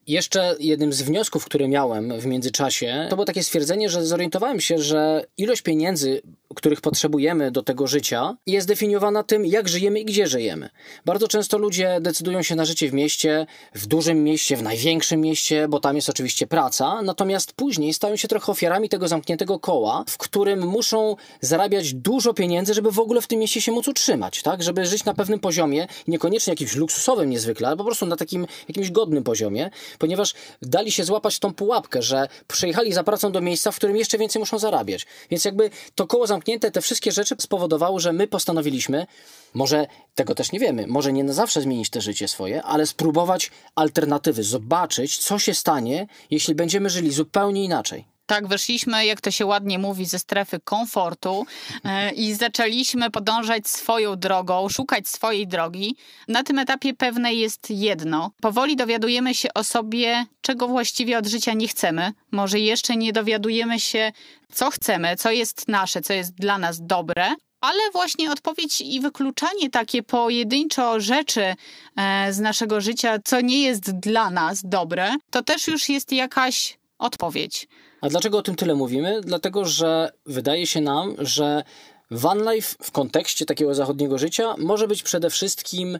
Jeszcze 0.08 0.56
jednym 0.60 0.94
z 0.94 1.02
wniosków, 1.02 1.46
które 1.46 1.68
miałem 1.68 2.20
w 2.20 2.26
międzyczasie, 2.26 3.08
to 3.10 3.16
było 3.16 3.26
takie 3.26 3.44
stwierdzenie, 3.44 3.90
że 3.90 4.06
zorientowałem 4.06 4.62
się, 4.62 4.78
że 4.78 5.26
ilość 5.38 5.62
pieniędzy, 5.62 6.22
których 6.56 6.82
potrzebujemy 6.82 7.52
do 7.52 7.64
tego 7.64 7.88
życia, 7.88 8.38
jest 8.48 8.68
definiowana 8.68 9.24
tym, 9.24 9.46
jak 9.46 9.70
żyjemy 9.70 10.00
i 10.00 10.06
gdzie 10.06 10.28
żyjemy. 10.28 10.70
Bardzo 11.06 11.28
często 11.28 11.58
ludzie 11.58 11.98
decydują 12.02 12.42
się 12.42 12.56
na 12.56 12.66
życie 12.66 12.90
w 12.90 12.94
mieście, 12.94 13.48
w 13.74 13.88
dużym 13.88 14.24
mieście, 14.24 14.58
w 14.58 14.64
największym 14.64 15.22
mieście, 15.22 15.68
bo 15.68 15.80
tam 15.80 15.96
jest 15.96 16.10
oczywiście 16.10 16.48
praca, 16.48 17.02
natomiast 17.02 17.54
później 17.54 17.94
stają 17.94 18.16
się 18.16 18.28
trochę 18.28 18.52
ofiarami 18.52 18.90
tego 18.90 19.08
zamkniętego 19.08 19.60
koła, 19.60 20.04
w 20.08 20.18
którym 20.18 20.68
muszą 20.68 21.16
zarabiać 21.42 21.94
dużo 21.94 22.34
pieniędzy, 22.34 22.74
żeby 22.74 22.92
w 22.92 23.00
ogóle 23.00 23.22
w 23.22 23.28
tym 23.28 23.40
mieście 23.40 23.62
się 23.62 23.72
móc 23.72 23.88
utrzymać, 23.88 24.42
tak? 24.42 24.64
Żeby 24.64 24.86
żyć 24.86 25.06
na 25.06 25.14
pewnym 25.14 25.40
poziomie, 25.40 25.88
niekoniecznie 26.08 26.52
jakimś 26.52 26.76
luksusowym 26.76 27.30
niezwykle, 27.30 27.68
ale 27.68 27.78
po 27.78 27.84
prostu 27.84 28.06
na 28.06 28.16
takim 28.16 28.48
jakimś 28.68 28.92
godnym 28.92 29.24
poziomie, 29.24 29.70
ponieważ 29.98 30.34
dali 30.62 30.92
się 30.92 31.04
złapać 31.04 31.40
tą 31.40 31.54
pułapkę, 31.54 32.02
że 32.02 32.28
przyjechali 32.48 32.94
za 32.94 33.04
pracą 33.04 33.32
do 33.32 33.42
miejsca, 33.42 33.72
w 33.72 33.76
którym 33.76 33.98
jeszcze 33.98 34.18
więcej 34.18 34.40
muszą 34.40 34.60
zarabiać. 34.60 35.06
Więc 35.32 35.46
jakby 35.46 35.70
to 35.96 36.08
koło 36.08 36.28
zamknięte, 36.28 36.72
te 36.72 36.82
wszystkie 36.82 37.12
rzeczy 37.12 37.36
spowodowały, 37.40 38.00
że 38.00 38.14
my 38.14 38.28
postanowiliśmy, 38.28 39.08
może 39.54 39.88
tego 40.16 40.36
też 40.36 40.52
nie 40.52 40.60
wiemy, 40.60 40.88
może 40.88 41.14
nie 41.14 41.24
na 41.24 41.34
zawsze 41.34 41.62
zmienić 41.62 41.90
te 41.90 42.02
życie 42.02 42.28
swoje, 42.28 42.64
ale 42.64 42.86
spróbować 42.86 43.52
alternatywy, 43.76 44.44
zobaczyć, 44.44 45.18
co 45.18 45.40
się 45.40 45.54
stanie, 45.54 46.08
jeśli 46.32 46.56
będziemy 46.56 46.90
żyli 46.90 47.12
zupełnie 47.12 47.64
inaczej. 47.64 48.15
Tak, 48.26 48.48
wyszliśmy, 48.48 49.06
jak 49.06 49.22
to 49.22 49.32
się 49.32 49.46
ładnie 49.46 49.80
mówi, 49.80 50.06
ze 50.06 50.20
strefy 50.20 50.60
komfortu 50.60 51.46
e, 51.84 52.12
i 52.12 52.34
zaczęliśmy 52.34 53.12
podążać 53.12 53.68
swoją 53.68 54.16
drogą, 54.16 54.70
szukać 54.70 55.08
swojej 55.08 55.48
drogi. 55.48 55.96
Na 56.28 56.44
tym 56.44 56.60
etapie 56.60 56.94
pewne 56.94 57.34
jest 57.34 57.70
jedno. 57.70 58.32
Powoli 58.42 58.76
dowiadujemy 58.76 59.36
się 59.36 59.54
o 59.54 59.64
sobie, 59.64 60.26
czego 60.42 60.68
właściwie 60.68 61.18
od 61.18 61.28
życia 61.28 61.54
nie 61.54 61.68
chcemy. 61.68 62.12
Może 62.32 62.60
jeszcze 62.60 62.96
nie 62.98 63.14
dowiadujemy 63.14 63.80
się, 63.80 64.12
co 64.52 64.70
chcemy, 64.72 65.16
co 65.16 65.32
jest 65.32 65.68
nasze, 65.68 66.02
co 66.02 66.14
jest 66.14 66.36
dla 66.36 66.58
nas 66.58 66.86
dobre. 66.86 67.36
Ale 67.62 67.92
właśnie 67.94 68.32
odpowiedź 68.32 68.82
i 68.82 69.02
wykluczanie 69.02 69.70
takie 69.70 70.04
pojedynczo 70.04 71.00
rzeczy 71.00 71.56
e, 71.96 72.34
z 72.34 72.40
naszego 72.40 72.82
życia, 72.82 73.18
co 73.26 73.42
nie 73.42 73.62
jest 73.62 74.00
dla 74.00 74.30
nas 74.30 74.62
dobre, 74.64 75.12
to 75.32 75.44
też 75.44 75.68
już 75.68 75.90
jest 75.90 76.12
jakaś 76.12 76.78
odpowiedź. 77.00 77.68
A 78.06 78.10
dlaczego 78.10 78.38
o 78.38 78.42
tym 78.42 78.56
tyle 78.56 78.76
mówimy? 78.76 79.22
Dlatego, 79.22 79.66
że 79.66 80.12
wydaje 80.26 80.68
się 80.68 80.82
nam, 80.82 81.16
że 81.20 81.64
van 82.12 82.54
life 82.54 82.76
w 82.82 82.92
kontekście 82.92 83.46
takiego 83.46 83.76
zachodniego 83.76 84.18
życia 84.18 84.56
może 84.58 84.88
być 84.88 85.04
przede 85.04 85.30
wszystkim 85.30 86.00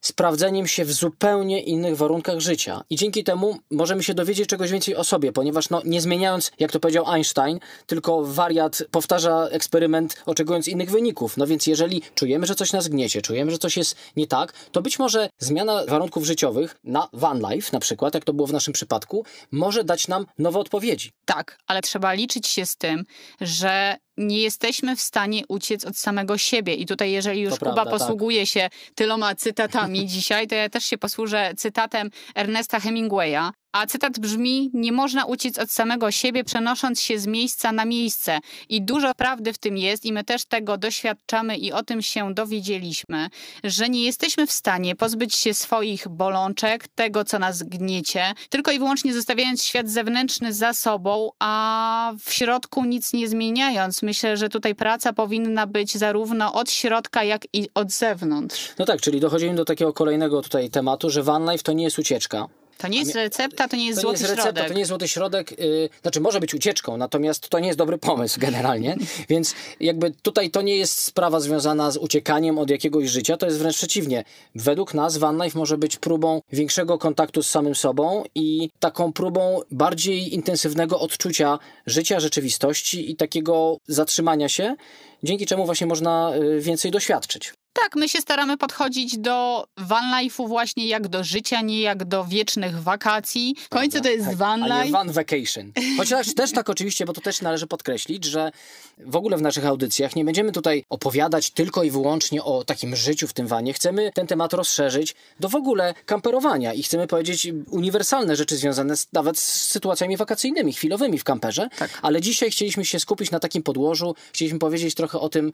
sprawdzeniem 0.00 0.66
się 0.66 0.84
w 0.84 0.92
zupełnie 0.92 1.62
innych 1.62 1.96
warunkach 1.96 2.40
życia. 2.40 2.84
I 2.90 2.96
dzięki 2.96 3.24
temu 3.24 3.58
możemy 3.70 4.02
się 4.02 4.14
dowiedzieć 4.14 4.48
czegoś 4.48 4.70
więcej 4.70 4.96
o 4.96 5.04
sobie, 5.04 5.32
ponieważ 5.32 5.70
no, 5.70 5.82
nie 5.84 6.00
zmieniając, 6.00 6.50
jak 6.58 6.72
to 6.72 6.80
powiedział 6.80 7.12
Einstein, 7.12 7.60
tylko 7.86 8.24
wariat 8.24 8.82
powtarza 8.90 9.48
eksperyment, 9.50 10.22
oczekując 10.26 10.68
innych 10.68 10.90
wyników. 10.90 11.36
No 11.36 11.46
więc 11.46 11.66
jeżeli 11.66 12.02
czujemy, 12.14 12.46
że 12.46 12.54
coś 12.54 12.72
nas 12.72 12.88
gniecie, 12.88 13.22
czujemy, 13.22 13.50
że 13.50 13.58
coś 13.58 13.76
jest 13.76 13.96
nie 14.16 14.26
tak, 14.26 14.52
to 14.72 14.82
być 14.82 14.98
może 14.98 15.30
zmiana 15.38 15.84
warunków 15.88 16.24
życiowych 16.24 16.76
na 16.84 17.08
van 17.12 17.42
life, 17.50 17.70
na 17.72 17.80
przykład, 17.80 18.14
jak 18.14 18.24
to 18.24 18.32
było 18.32 18.48
w 18.48 18.52
naszym 18.52 18.74
przypadku, 18.74 19.24
może 19.50 19.84
dać 19.84 20.08
nam 20.08 20.26
nowe 20.38 20.58
odpowiedzi. 20.58 21.12
Tak, 21.24 21.58
ale 21.66 21.82
trzeba 21.82 22.12
liczyć 22.12 22.46
się 22.46 22.66
z 22.66 22.76
tym, 22.76 23.04
że 23.40 23.96
nie 24.18 24.40
jesteśmy 24.40 24.96
w 24.96 25.00
stanie 25.00 25.42
uciec 25.48 25.84
od 25.84 25.96
samego 25.96 26.38
siebie. 26.38 26.74
I 26.74 26.86
tutaj, 26.86 27.10
jeżeli 27.10 27.40
już 27.40 27.52
To 27.52 27.58
Kuba 27.58 27.72
prawda, 27.72 27.90
tak. 27.90 28.00
posługuje 28.00 28.46
się 28.46 28.70
tyloma 28.94 29.34
cytatami 29.34 30.06
dzisiaj, 30.14 30.46
to 30.46 30.54
ja 30.54 30.68
też 30.68 30.84
się 30.84 30.98
posłużę 30.98 31.52
cytatem 31.56 32.10
Ernesta 32.34 32.80
Hemingwaya. 32.80 33.50
A 33.78 33.86
cytat 33.86 34.18
brzmi: 34.18 34.70
Nie 34.74 34.92
można 34.92 35.24
uciec 35.24 35.58
od 35.58 35.70
samego 35.70 36.10
siebie, 36.10 36.44
przenosząc 36.44 37.00
się 37.00 37.18
z 37.18 37.26
miejsca 37.26 37.72
na 37.72 37.84
miejsce. 37.84 38.38
I 38.68 38.82
dużo 38.82 39.14
prawdy 39.14 39.52
w 39.52 39.58
tym 39.58 39.76
jest, 39.76 40.04
i 40.04 40.12
my 40.12 40.24
też 40.24 40.44
tego 40.44 40.78
doświadczamy 40.78 41.56
i 41.56 41.72
o 41.72 41.82
tym 41.82 42.02
się 42.02 42.34
dowiedzieliśmy, 42.34 43.28
że 43.64 43.88
nie 43.88 44.02
jesteśmy 44.02 44.46
w 44.46 44.52
stanie 44.52 44.96
pozbyć 44.96 45.34
się 45.34 45.54
swoich 45.54 46.08
bolączek, 46.08 46.88
tego, 46.88 47.24
co 47.24 47.38
nas 47.38 47.62
gniecie, 47.62 48.34
tylko 48.48 48.72
i 48.72 48.78
wyłącznie 48.78 49.14
zostawiając 49.14 49.64
świat 49.64 49.90
zewnętrzny 49.90 50.52
za 50.52 50.74
sobą, 50.74 51.30
a 51.38 52.12
w 52.24 52.32
środku 52.32 52.84
nic 52.84 53.12
nie 53.12 53.28
zmieniając. 53.28 54.02
Myślę, 54.02 54.36
że 54.36 54.48
tutaj 54.48 54.74
praca 54.74 55.12
powinna 55.12 55.66
być 55.66 55.96
zarówno 55.96 56.52
od 56.52 56.70
środka, 56.70 57.24
jak 57.24 57.42
i 57.52 57.68
od 57.74 57.92
zewnątrz. 57.92 58.70
No 58.78 58.84
tak, 58.84 59.00
czyli 59.00 59.20
dochodzimy 59.20 59.54
do 59.54 59.64
takiego 59.64 59.92
kolejnego 59.92 60.42
tutaj 60.42 60.70
tematu, 60.70 61.10
że 61.10 61.22
van 61.22 61.50
life 61.50 61.62
to 61.62 61.72
nie 61.72 61.84
jest 61.84 61.98
ucieczka. 61.98 62.48
To 62.78 62.88
nie 62.88 62.98
jest 62.98 63.14
recepta, 63.14 63.68
to 63.68 63.76
nie 63.76 63.86
jest 63.86 63.96
To 63.96 64.00
nie 64.00 64.02
złoty 64.02 64.22
jest 64.22 64.30
recepta, 64.30 64.44
środek. 64.44 64.68
to 64.68 64.72
nie 64.72 64.78
jest 64.78 64.88
złoty 64.88 65.08
środek, 65.08 65.58
yy, 65.58 65.88
znaczy 66.02 66.20
może 66.20 66.40
być 66.40 66.54
ucieczką, 66.54 66.96
natomiast 66.96 67.48
to 67.48 67.58
nie 67.58 67.66
jest 67.66 67.78
dobry 67.78 67.98
pomysł 67.98 68.40
generalnie, 68.46 68.96
więc 69.28 69.54
jakby 69.80 70.10
tutaj 70.22 70.50
to 70.50 70.62
nie 70.62 70.76
jest 70.76 71.00
sprawa 71.00 71.40
związana 71.40 71.90
z 71.90 71.96
uciekaniem 71.96 72.58
od 72.58 72.70
jakiegoś 72.70 73.08
życia, 73.08 73.36
to 73.36 73.46
jest 73.46 73.58
wręcz 73.58 73.76
przeciwnie. 73.76 74.24
Według 74.54 74.94
nas 74.94 75.16
Van 75.16 75.42
Life 75.42 75.58
może 75.58 75.78
być 75.78 75.96
próbą 75.96 76.40
większego 76.52 76.98
kontaktu 76.98 77.42
z 77.42 77.48
samym 77.48 77.74
sobą 77.74 78.24
i 78.34 78.70
taką 78.80 79.12
próbą 79.12 79.60
bardziej 79.70 80.34
intensywnego 80.34 81.00
odczucia 81.00 81.58
życia, 81.86 82.20
rzeczywistości 82.20 83.10
i 83.10 83.16
takiego 83.16 83.78
zatrzymania 83.88 84.48
się, 84.48 84.76
dzięki 85.22 85.46
czemu 85.46 85.66
właśnie 85.66 85.86
można 85.86 86.32
y, 86.36 86.60
więcej 86.60 86.90
doświadczyć. 86.90 87.52
Tak, 87.88 87.96
my 87.96 88.08
się 88.08 88.20
staramy 88.20 88.56
podchodzić 88.56 89.18
do 89.18 89.66
van 89.76 90.04
life'u 90.04 90.48
właśnie 90.48 90.86
jak 90.86 91.08
do 91.08 91.24
życia, 91.24 91.60
nie 91.60 91.80
jak 91.80 92.04
do 92.04 92.24
wiecznych 92.24 92.82
wakacji. 92.82 93.56
W 93.60 93.68
końcu 93.68 94.00
to 94.00 94.08
jest 94.08 94.26
Tak, 94.26 94.36
van 94.36 94.62
a 94.62 94.66
nie 94.78 94.82
life. 94.82 94.92
van 94.92 95.12
vacation. 95.12 95.72
Chociaż 95.96 96.34
też 96.34 96.52
tak 96.52 96.70
oczywiście, 96.70 97.04
bo 97.04 97.12
to 97.12 97.20
też 97.20 97.42
należy 97.42 97.66
podkreślić, 97.66 98.24
że 98.24 98.52
w 98.98 99.16
ogóle 99.16 99.36
w 99.36 99.42
naszych 99.42 99.66
audycjach 99.66 100.16
nie 100.16 100.24
będziemy 100.24 100.52
tutaj 100.52 100.84
opowiadać 100.88 101.50
tylko 101.50 101.82
i 101.82 101.90
wyłącznie 101.90 102.44
o 102.44 102.64
takim 102.64 102.96
życiu 102.96 103.28
w 103.28 103.32
tym 103.32 103.46
wanie. 103.46 103.72
Chcemy 103.72 104.12
ten 104.14 104.26
temat 104.26 104.52
rozszerzyć 104.52 105.14
do 105.40 105.48
w 105.48 105.54
ogóle 105.54 105.94
kamperowania 106.06 106.74
i 106.74 106.82
chcemy 106.82 107.06
powiedzieć 107.06 107.48
uniwersalne 107.70 108.36
rzeczy 108.36 108.56
związane 108.56 108.96
z, 108.96 109.12
nawet 109.12 109.38
z 109.38 109.64
sytuacjami 109.64 110.16
wakacyjnymi, 110.16 110.72
chwilowymi 110.72 111.18
w 111.18 111.24
kamperze. 111.24 111.68
Tak. 111.78 111.98
Ale 112.02 112.20
dzisiaj 112.20 112.50
chcieliśmy 112.50 112.84
się 112.84 113.00
skupić 113.00 113.30
na 113.30 113.40
takim 113.40 113.62
podłożu, 113.62 114.14
chcieliśmy 114.32 114.58
powiedzieć 114.58 114.94
trochę 114.94 115.20
o 115.20 115.28
tym, 115.28 115.52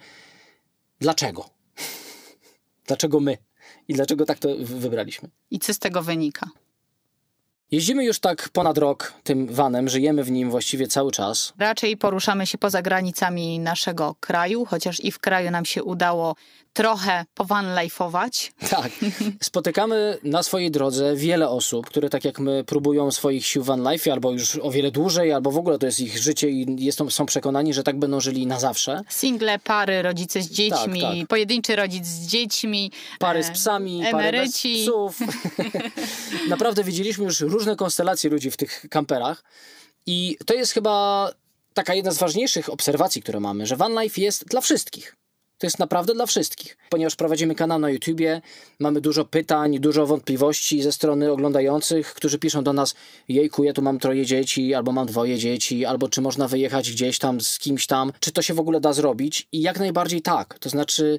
dlaczego. 1.00 1.53
Dlaczego 2.86 3.20
my 3.20 3.36
i 3.88 3.94
dlaczego 3.94 4.24
tak 4.26 4.38
to 4.38 4.48
wy- 4.56 4.78
wybraliśmy. 4.80 5.30
I 5.50 5.58
co 5.58 5.74
z 5.74 5.78
tego 5.78 6.02
wynika? 6.02 6.46
Jeździmy 7.75 8.04
już 8.04 8.19
tak 8.21 8.49
ponad 8.49 8.78
rok 8.78 9.12
tym 9.25 9.47
vanem, 9.47 9.88
żyjemy 9.88 10.25
w 10.25 10.31
nim 10.31 10.50
właściwie 10.50 10.87
cały 10.87 11.12
czas. 11.12 11.52
Raczej 11.59 11.97
poruszamy 11.97 12.47
się 12.47 12.59
poza 12.59 12.83
granicami 12.83 13.59
naszego 13.59 14.14
kraju, 14.21 14.64
chociaż 14.64 15.00
i 15.00 15.12
w 15.12 15.19
kraju 15.19 15.50
nam 15.50 15.64
się 15.64 15.85
udało 15.85 16.35
trochę 16.73 17.25
powanlajfować. 17.35 18.52
Tak. 18.71 18.90
Spotykamy 19.43 20.19
na 20.25 20.43
swojej 20.43 20.71
drodze 20.71 21.16
wiele 21.16 21.49
osób, 21.49 21.87
które 21.87 22.11
tak 22.11 22.25
jak 22.25 22.38
my 22.38 22.64
próbują 22.64 23.11
swoich 23.11 23.47
sił 23.47 23.62
w 23.62 23.66
van 23.66 23.93
life, 23.93 24.12
albo 24.12 24.33
już 24.33 24.57
o 24.62 24.71
wiele 24.71 24.90
dłużej, 24.90 25.33
albo 25.33 25.50
w 25.50 25.57
ogóle 25.59 25.78
to 25.78 25.87
jest 25.87 26.00
ich 26.00 26.19
życie 26.19 26.50
i 26.50 26.85
jest, 26.85 26.99
są 27.11 27.26
przekonani, 27.26 27.75
że 27.75 27.83
tak 27.83 27.99
będą 27.99 28.21
żyli 28.21 28.47
na 28.47 28.61
zawsze. 28.61 29.00
Single, 29.09 29.59
pary, 29.59 30.02
rodzice 30.02 30.43
z 30.43 30.50
dziećmi, 30.50 31.00
Tak, 31.00 31.19
tak. 31.19 31.28
pojedynczy 31.28 31.76
rodzic 31.76 32.07
z 32.07 32.26
dziećmi. 32.26 32.90
Pary 33.19 33.43
z 33.43 33.49
e, 33.49 33.52
psami, 33.52 34.02
pary 34.02 34.12
bez 34.12 34.35
emeryci. 34.35 34.83
psów. 34.87 35.19
Naprawdę 36.49 36.85
widzieliśmy 36.85 37.25
już 37.25 37.40
różne 37.40 37.63
konstelacje 37.76 38.30
ludzi 38.30 38.50
w 38.50 38.56
tych 38.56 38.87
kamperach 38.90 39.44
i 40.06 40.37
to 40.47 40.54
jest 40.54 40.73
chyba 40.73 41.30
taka 41.75 41.94
jedna 41.94 42.11
z 42.11 42.18
ważniejszych 42.18 42.71
obserwacji, 42.71 43.23
które 43.23 43.40
mamy, 43.40 43.66
że 43.66 43.76
van 43.76 44.02
life 44.02 44.21
jest 44.21 44.44
dla 44.47 44.61
wszystkich. 44.61 45.16
To 45.59 45.66
jest 45.66 45.78
naprawdę 45.78 46.14
dla 46.14 46.26
wszystkich. 46.26 46.76
Ponieważ 46.90 47.16
prowadzimy 47.16 47.54
kanał 47.54 47.78
na 47.78 47.90
YouTubie, 47.90 48.42
mamy 48.78 49.00
dużo 49.00 49.25
pytań, 49.25 49.78
dużo 49.78 50.06
wątpliwości 50.06 50.83
ze 50.83 50.92
strony 50.92 51.33
oglądających, 51.33 52.14
którzy 52.14 52.38
piszą 52.38 52.64
do 52.64 52.73
nas: 52.73 52.94
Jejku, 53.28 53.64
ja 53.64 53.73
tu 53.73 53.83
mam 53.83 53.99
troje 53.99 54.26
dzieci, 54.26 54.75
albo 54.75 54.92
mam 54.92 55.06
dwoje 55.06 55.38
dzieci, 55.38 55.85
albo 55.85 56.09
czy 56.09 56.21
można 56.21 56.49
wyjechać 56.49 56.90
gdzieś 56.90 57.18
tam 57.18 57.40
z 57.40 57.59
kimś 57.59 57.87
tam, 57.87 58.12
czy 58.21 58.33
to 58.33 58.42
się 58.42 58.54
w 58.54 58.61
ogóle 58.61 58.80
da 58.80 58.92
zrobić? 58.92 59.49
I 59.52 59.61
jak 59.61 59.78
najbardziej 59.78 60.23
tak. 60.23 60.59
To 60.59 60.68
znaczy, 60.68 61.18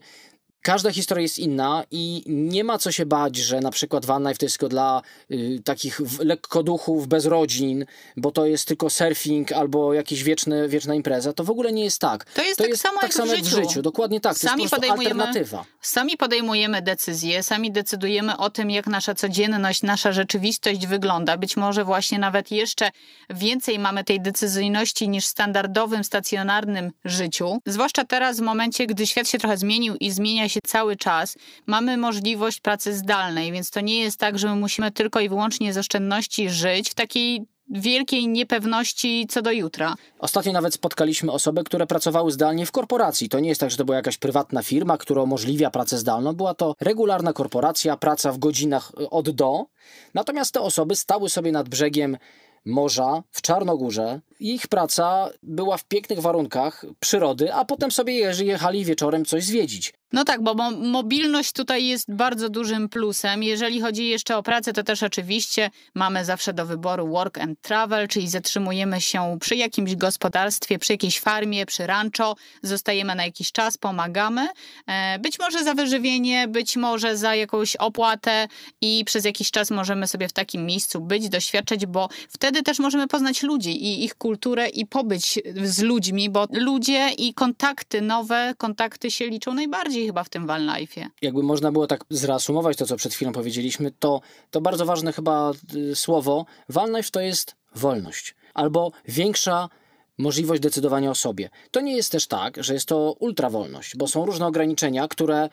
Każda 0.66 0.92
historia 0.92 1.22
jest 1.22 1.40
inna 1.40 1.84
i 1.92 2.24
nie 2.28 2.64
ma 2.64 2.78
co 2.78 2.92
się 2.92 3.06
bać, 3.06 3.36
że 3.38 3.60
na 3.60 3.72
przykład 3.72 4.06
Van 4.06 4.24
Life 4.24 4.36
to 4.38 4.46
jest 4.46 4.58
tylko 4.58 4.70
dla 4.70 5.02
y, 5.32 5.62
takich 5.66 6.02
w- 6.02 6.20
lekkoduchów 6.20 7.08
bez 7.08 7.26
rodzin, 7.26 7.86
bo 8.18 8.32
to 8.32 8.46
jest 8.46 8.68
tylko 8.68 8.90
surfing 8.90 9.52
albo 9.52 9.94
jakaś 9.94 10.24
wieczne, 10.24 10.68
wieczna 10.70 10.96
impreza. 10.96 11.34
To 11.34 11.44
w 11.44 11.50
ogóle 11.50 11.72
nie 11.74 11.84
jest 11.84 12.00
tak. 12.02 12.26
To 12.26 12.44
jest 12.44 12.58
tak 12.60 12.76
samo 12.78 13.00
tak 13.02 13.16
jak 13.18 13.28
w 13.28 13.30
jak 13.32 13.42
w 13.42 13.46
życiu. 13.46 13.62
życiu. 13.70 13.82
Dokładnie 13.82 14.20
tak. 14.20 14.34
To 14.40 14.48
Sami 14.48 14.62
jest 14.64 14.74
podejmujemy- 14.76 15.22
alternatywa. 15.22 15.66
Sami 15.82 16.18
podejmujemy 16.18 16.82
decyzje, 16.82 17.44
sami 17.44 17.72
decydujemy 17.72 18.38
o 18.38 18.50
tym, 18.50 18.72
jak 18.72 18.88
nasza 18.88 19.16
codzienność, 19.16 19.84
nasza 19.84 20.12
rzeczywistość 20.12 20.88
wygląda. 20.88 21.38
Być 21.38 21.58
może 21.58 21.84
właśnie 21.84 22.20
nawet 22.20 22.52
jeszcze 22.52 22.90
więcej 23.30 23.80
mamy 23.80 24.04
tej 24.04 24.22
decyzyjności 24.22 25.10
niż 25.10 25.26
w 25.26 25.28
standardowym, 25.28 26.04
stacjonarnym 26.04 26.92
życiu. 27.06 27.60
Zwłaszcza 27.66 28.04
teraz, 28.06 28.38
w 28.38 28.42
momencie, 28.42 28.88
gdy 28.88 29.08
świat 29.08 29.28
się 29.30 29.38
trochę 29.38 29.58
zmienił 29.58 29.96
i 29.96 30.12
zmienia 30.12 30.50
się 30.50 30.55
cały 30.64 30.96
czas, 30.96 31.38
mamy 31.66 31.98
możliwość 31.98 32.60
pracy 32.60 32.94
zdalnej, 32.94 33.52
więc 33.52 33.72
to 33.72 33.82
nie 33.82 34.00
jest 34.00 34.20
tak, 34.20 34.40
że 34.40 34.48
my 34.48 34.56
musimy 34.56 34.92
tylko 34.92 35.20
i 35.20 35.30
wyłącznie 35.30 35.74
z 35.74 35.78
oszczędności 35.78 36.50
żyć 36.50 36.90
w 36.90 36.94
takiej 36.94 37.46
wielkiej 37.70 38.28
niepewności 38.28 39.28
co 39.30 39.42
do 39.42 39.52
jutra. 39.52 39.96
Ostatnio 40.20 40.52
nawet 40.52 40.74
spotkaliśmy 40.74 41.32
osoby, 41.32 41.64
które 41.64 41.88
pracowały 41.88 42.32
zdalnie 42.32 42.66
w 42.66 42.72
korporacji. 42.72 43.30
To 43.30 43.40
nie 43.40 43.50
jest 43.50 43.62
tak, 43.62 43.72
że 43.72 43.78
to 43.78 43.86
była 43.86 43.96
jakaś 43.98 44.18
prywatna 44.18 44.64
firma, 44.64 44.98
która 44.98 45.22
umożliwia 45.22 45.70
pracę 45.70 45.98
zdalną. 45.98 46.34
Była 46.34 46.54
to 46.54 46.76
regularna 46.82 47.34
korporacja, 47.34 47.98
praca 47.98 48.32
w 48.32 48.38
godzinach 48.38 48.92
y, 49.02 49.10
od 49.10 49.30
do. 49.30 49.66
Natomiast 50.14 50.54
te 50.54 50.62
osoby 50.62 50.96
stały 50.96 51.30
sobie 51.30 51.52
nad 51.52 51.70
brzegiem 51.70 52.18
morza 52.66 53.24
w 53.32 53.42
Czarnogórze. 53.42 54.22
Ich 54.40 54.68
praca 54.68 55.30
była 55.44 55.78
w 55.78 55.86
pięknych 55.86 56.20
warunkach 56.20 56.86
przyrody, 57.00 57.54
a 57.54 57.66
potem 57.66 57.92
sobie 57.92 58.14
jechali 58.44 58.86
wieczorem 58.86 59.26
coś 59.26 59.44
zwiedzić. 59.44 59.94
No 60.16 60.24
tak, 60.24 60.44
bo 60.44 60.54
mo- 60.54 60.72
mobilność 60.72 61.52
tutaj 61.52 61.86
jest 61.86 62.16
bardzo 62.16 62.50
dużym 62.50 62.90
plusem. 62.90 63.44
Jeżeli 63.44 63.82
chodzi 63.82 64.08
jeszcze 64.08 64.38
o 64.38 64.44
pracę, 64.44 64.74
to 64.74 64.84
też 64.84 65.04
oczywiście 65.04 65.70
mamy 65.96 66.26
zawsze 66.26 66.54
do 66.54 66.66
wyboru 66.66 67.08
work 67.08 67.38
and 67.38 67.62
travel, 67.62 68.08
czyli 68.08 68.28
zatrzymujemy 68.28 69.02
się 69.02 69.38
przy 69.42 69.56
jakimś 69.56 69.96
gospodarstwie, 69.96 70.80
przy 70.80 70.94
jakiejś 70.94 71.20
farmie, 71.20 71.66
przy 71.66 71.88
rancho, 71.88 72.36
zostajemy 72.62 73.16
na 73.16 73.26
jakiś 73.26 73.52
czas, 73.52 73.78
pomagamy. 73.78 74.48
E, 74.88 75.20
Być 75.20 75.40
może 75.40 75.64
za 75.64 75.74
wyżywienie, 75.74 76.48
być 76.48 76.76
może 76.78 77.18
za 77.18 77.36
jakąś 77.36 77.76
opłatę 77.76 78.48
i 78.82 79.04
przez 79.06 79.26
jakiś 79.26 79.52
czas 79.52 79.72
możemy 79.72 80.08
sobie 80.08 80.28
w 80.28 80.34
takim 80.34 80.66
miejscu 80.66 81.02
być, 81.02 81.30
doświadczać, 81.30 81.86
bo 81.86 82.10
wtedy 82.30 82.64
też 82.64 82.80
możemy 82.80 83.08
poznać 83.08 83.44
ludzi 83.44 83.84
i 83.84 84.04
ich 84.04 84.16
kulturę 84.16 84.70
i 84.70 84.86
pobyć 84.86 85.40
z 85.64 85.82
ludźmi, 85.82 86.30
bo 86.30 86.48
ludzie 86.52 87.10
i 87.18 87.34
kontakty, 87.34 88.02
nowe 88.02 88.54
kontakty 88.58 89.12
się 89.12 89.28
liczą 89.28 89.54
najbardziej 89.54 90.05
chyba 90.06 90.24
w 90.24 90.30
tym 90.30 90.48
van 90.48 90.68
life'ie. 90.68 91.08
jakby 91.22 91.44
można 91.44 91.72
było 91.72 91.88
tak 91.88 92.06
zreasumować 92.10 92.78
to, 92.78 92.86
co 92.86 92.96
przed 92.96 93.14
chwilą 93.14 93.32
powiedzieliśmy, 93.32 93.92
to, 93.92 94.22
to 94.52 94.62
bardzo 94.62 94.86
ważne 94.86 95.14
chyba 95.14 95.52
y, 95.76 95.96
słowo. 95.96 96.46
Wolność 96.70 97.12
to 97.12 97.20
jest 97.20 97.56
wolność. 97.76 98.36
Albo 98.54 98.92
większa 99.08 99.70
możliwość 100.18 100.62
decydowania 100.62 101.12
o 101.12 101.16
sobie. 101.16 101.50
To 101.72 101.82
nie 101.82 101.96
jest 101.96 102.12
też 102.12 102.28
tak, 102.28 102.64
że 102.64 102.74
jest 102.74 102.86
to 102.86 103.16
ultrawolność, 103.20 103.98
bo 103.98 104.08
są 104.08 104.26
różne 104.26 104.48
ograniczenia, 104.48 105.08
które 105.08 105.50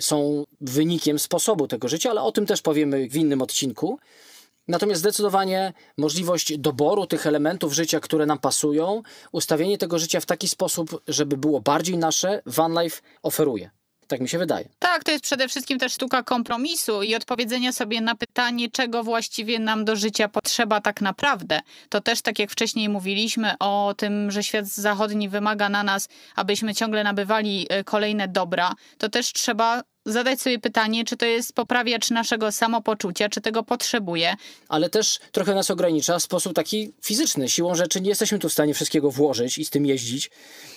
są 0.00 0.44
wynikiem 0.60 1.18
sposobu 1.18 1.68
tego 1.68 1.88
życia, 1.88 2.10
ale 2.10 2.22
o 2.22 2.32
tym 2.32 2.46
też 2.46 2.62
powiemy 2.62 3.08
w 3.08 3.16
innym 3.16 3.42
odcinku. 3.42 3.98
Natomiast 4.68 5.00
zdecydowanie 5.00 5.72
możliwość 5.96 6.58
doboru 6.58 7.06
tych 7.06 7.26
elementów 7.26 7.72
życia, 7.72 8.00
które 8.00 8.26
nam 8.26 8.38
pasują, 8.38 9.02
ustawienie 9.32 9.78
tego 9.78 9.98
życia 9.98 10.20
w 10.20 10.26
taki 10.26 10.48
sposób, 10.48 11.02
żeby 11.08 11.36
było 11.36 11.60
bardziej 11.60 11.98
nasze, 11.98 12.42
Van 12.46 12.82
Life 12.82 13.00
oferuje. 13.22 13.70
Tak 14.10 14.20
mi 14.20 14.28
się 14.28 14.38
wydaje. 14.38 14.68
Tak, 14.78 15.04
to 15.04 15.10
jest 15.10 15.24
przede 15.24 15.48
wszystkim 15.48 15.78
też 15.78 15.92
sztuka 15.92 16.22
kompromisu 16.22 17.02
i 17.02 17.14
odpowiedzenia 17.14 17.72
sobie 17.72 18.00
na 18.00 18.14
pytanie, 18.14 18.70
czego 18.70 19.04
właściwie 19.04 19.58
nam 19.58 19.84
do 19.84 19.96
życia 19.96 20.28
potrzeba 20.28 20.80
tak 20.80 21.00
naprawdę. 21.00 21.60
To 21.88 22.00
też, 22.00 22.22
tak 22.22 22.38
jak 22.38 22.50
wcześniej 22.50 22.88
mówiliśmy 22.88 23.58
o 23.58 23.94
tym, 23.96 24.30
że 24.30 24.42
świat 24.42 24.66
zachodni 24.66 25.28
wymaga 25.28 25.68
na 25.68 25.82
nas, 25.82 26.08
abyśmy 26.36 26.74
ciągle 26.74 27.04
nabywali 27.04 27.66
e, 27.68 27.84
kolejne 27.84 28.28
dobra, 28.28 28.72
to 28.98 29.08
też 29.08 29.32
trzeba 29.32 29.82
zadać 30.12 30.40
sobie 30.40 30.58
pytanie, 30.58 31.04
czy 31.04 31.16
to 31.16 31.26
jest 31.26 31.52
poprawiacz 31.52 32.10
naszego 32.10 32.52
samopoczucia, 32.52 33.28
czy 33.28 33.40
tego 33.40 33.62
potrzebuje. 33.62 34.34
Ale 34.68 34.90
też 34.90 35.20
trochę 35.32 35.54
nas 35.54 35.70
ogranicza 35.70 36.18
w 36.18 36.22
sposób 36.22 36.54
taki 36.54 36.92
fizyczny. 37.02 37.48
Siłą 37.48 37.74
rzeczy 37.74 38.00
nie 38.00 38.08
jesteśmy 38.08 38.38
tu 38.38 38.48
w 38.48 38.52
stanie 38.52 38.74
wszystkiego 38.74 39.10
włożyć 39.10 39.58
i 39.58 39.64
z 39.64 39.70
tym 39.70 39.86
jeździć, 39.86 40.30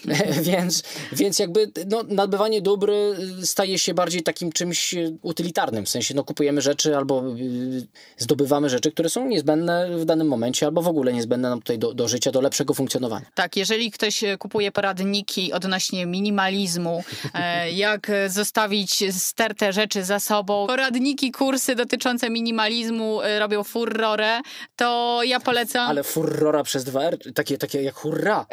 więc, 0.52 0.84
więc 1.12 1.40
jakby 1.40 1.72
no, 1.90 2.04
nabywanie 2.08 2.62
dóbr 2.62 2.90
y, 2.90 3.48
staje 3.48 3.80
się 3.80 3.94
bardziej 3.94 4.24
takim 4.24 4.52
czymś 4.52 4.96
utylitarnym. 5.22 5.86
W 5.86 5.90
sensie 5.90 6.14
no, 6.14 6.24
kupujemy 6.24 6.62
rzeczy 6.62 6.98
albo 6.98 7.24
y, 7.38 7.88
zdobywamy 8.18 8.70
rzeczy, 8.70 8.92
które 8.92 9.10
są 9.10 9.28
niezbędne 9.28 9.98
w 9.98 10.06
danym 10.06 10.28
momencie, 10.28 10.66
albo 10.66 10.82
w 10.82 10.88
ogóle 10.88 11.14
niezbędne 11.14 11.50
nam 11.50 11.60
tutaj 11.60 11.80
do, 11.80 11.94
do 11.94 12.08
życia, 12.08 12.32
do 12.32 12.42
lepszego 12.42 12.74
funkcjonowania. 12.74 13.26
Tak, 13.36 13.58
jeżeli 13.58 13.92
ktoś 13.92 14.24
kupuje 14.40 14.72
poradniki 14.72 15.54
odnośnie 15.54 16.06
minimalizmu, 16.06 17.04
e, 17.34 17.72
jak 17.72 18.12
zostawić 18.28 19.04
stertę 19.24 19.74
rzeczy 19.74 20.04
za 20.04 20.20
sobą, 20.20 20.68
poradniki, 20.68 21.32
kursy 21.32 21.76
dotyczące 21.76 22.30
minimalizmu 22.30 23.22
y, 23.22 23.40
robią 23.40 23.64
furorę, 23.64 24.42
to 24.76 25.20
ja 25.24 25.40
polecam... 25.40 25.90
Ale 25.90 26.04
furrora 26.04 26.64
przez 26.64 26.84
dwa 26.84 27.04
R, 27.04 27.18
takie, 27.36 27.58
takie 27.58 27.82
jak 27.82 27.96
hurra, 27.96 28.46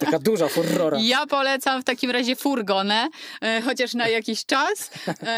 taka 0.00 0.18
duża 0.18 0.48
furrora. 0.48 0.98
Ja 1.00 1.26
polecam 1.26 1.82
w 1.82 1.84
takim 1.84 2.10
razie 2.10 2.36
furgonę, 2.36 3.08
y, 3.58 3.62
chociaż 3.62 3.94
na 3.94 4.08
jakiś 4.08 4.46
czas. 4.46 4.90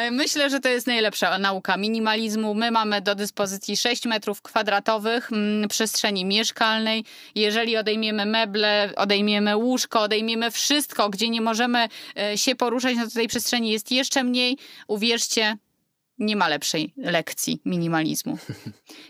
Y, 0.06 0.11
myślę, 0.11 0.50
że 0.50 0.61
to 0.61 0.68
jest 0.68 0.87
najlepsza 0.87 1.38
nauka 1.38 1.76
minimalizmu. 1.76 2.54
My 2.54 2.70
mamy 2.70 3.00
do 3.00 3.14
dyspozycji 3.14 3.76
6 3.76 4.04
metrów 4.04 4.42
kwadratowych 4.42 5.32
mm, 5.32 5.68
przestrzeni 5.68 6.25
mieszkalnej. 6.25 7.04
Jeżeli 7.35 7.76
odejmiemy 7.76 8.26
meble, 8.26 8.90
odejmiemy 8.96 9.56
łóżko, 9.56 10.00
odejmiemy 10.00 10.50
wszystko, 10.50 11.11
gdzie 11.11 11.28
nie 11.28 11.40
możemy 11.40 11.88
się 12.37 12.54
poruszać, 12.54 12.96
no 12.96 13.04
to 13.04 13.11
tej 13.11 13.28
przestrzeni 13.28 13.70
jest 13.70 13.92
jeszcze 13.92 14.25
mniej 14.25 14.46
Uwierzcie, 14.88 15.57
nie 16.19 16.37
ma 16.37 16.49
lepszej 16.49 16.93
lekcji 16.97 17.61
minimalizmu. 17.65 18.38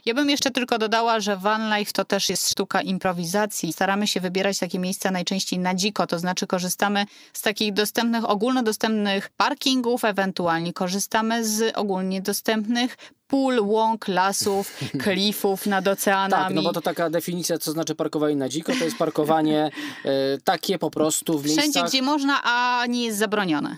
Ja 0.07 0.15
bym 0.15 0.31
jeszcze 0.31 0.51
tylko 0.51 0.79
dodała, 0.79 1.21
że 1.21 1.37
van 1.37 1.79
life 1.79 1.93
to 1.93 2.05
też 2.05 2.29
jest 2.29 2.51
sztuka 2.51 2.83
improwizacji. 2.83 3.73
Staramy 3.73 4.07
się 4.07 4.21
wybierać 4.21 4.59
takie 4.59 4.79
miejsca 4.79 5.11
najczęściej 5.11 5.59
na 5.59 5.75
dziko, 5.75 6.07
to 6.07 6.19
znaczy 6.19 6.47
korzystamy 6.47 7.05
z 7.33 7.43
takich 7.43 7.73
dostępnych, 7.73 8.31
ogólnodostępnych 8.31 9.29
parkingów, 9.37 10.05
ewentualnie 10.05 10.73
korzystamy 10.73 11.45
z 11.45 11.77
ogólnie 11.77 12.23
dostępnych 12.23 12.97
pól, 13.27 13.61
łąk, 13.61 14.09
lasów, 14.09 14.81
klifów 15.05 15.67
nad 15.67 15.89
oceanami. 15.89 16.45
Tak, 16.45 16.55
no 16.55 16.63
bo 16.63 16.73
to 16.73 16.81
taka 16.81 17.11
definicja, 17.11 17.59
co 17.59 17.73
znaczy 17.73 17.95
parkowanie 17.95 18.37
na 18.37 18.49
dziko, 18.49 18.73
to 18.79 18.85
jest 18.85 18.99
parkowanie 18.99 19.71
y, 20.05 20.09
takie 20.45 20.79
po 20.79 20.91
prostu 20.91 21.39
w 21.39 21.43
Wszędzie, 21.43 21.63
miejscach... 21.63 21.89
gdzie 21.89 22.03
można, 22.03 22.41
a 22.45 22.87
nie 22.89 23.05
jest 23.05 23.19
zabronione. 23.19 23.77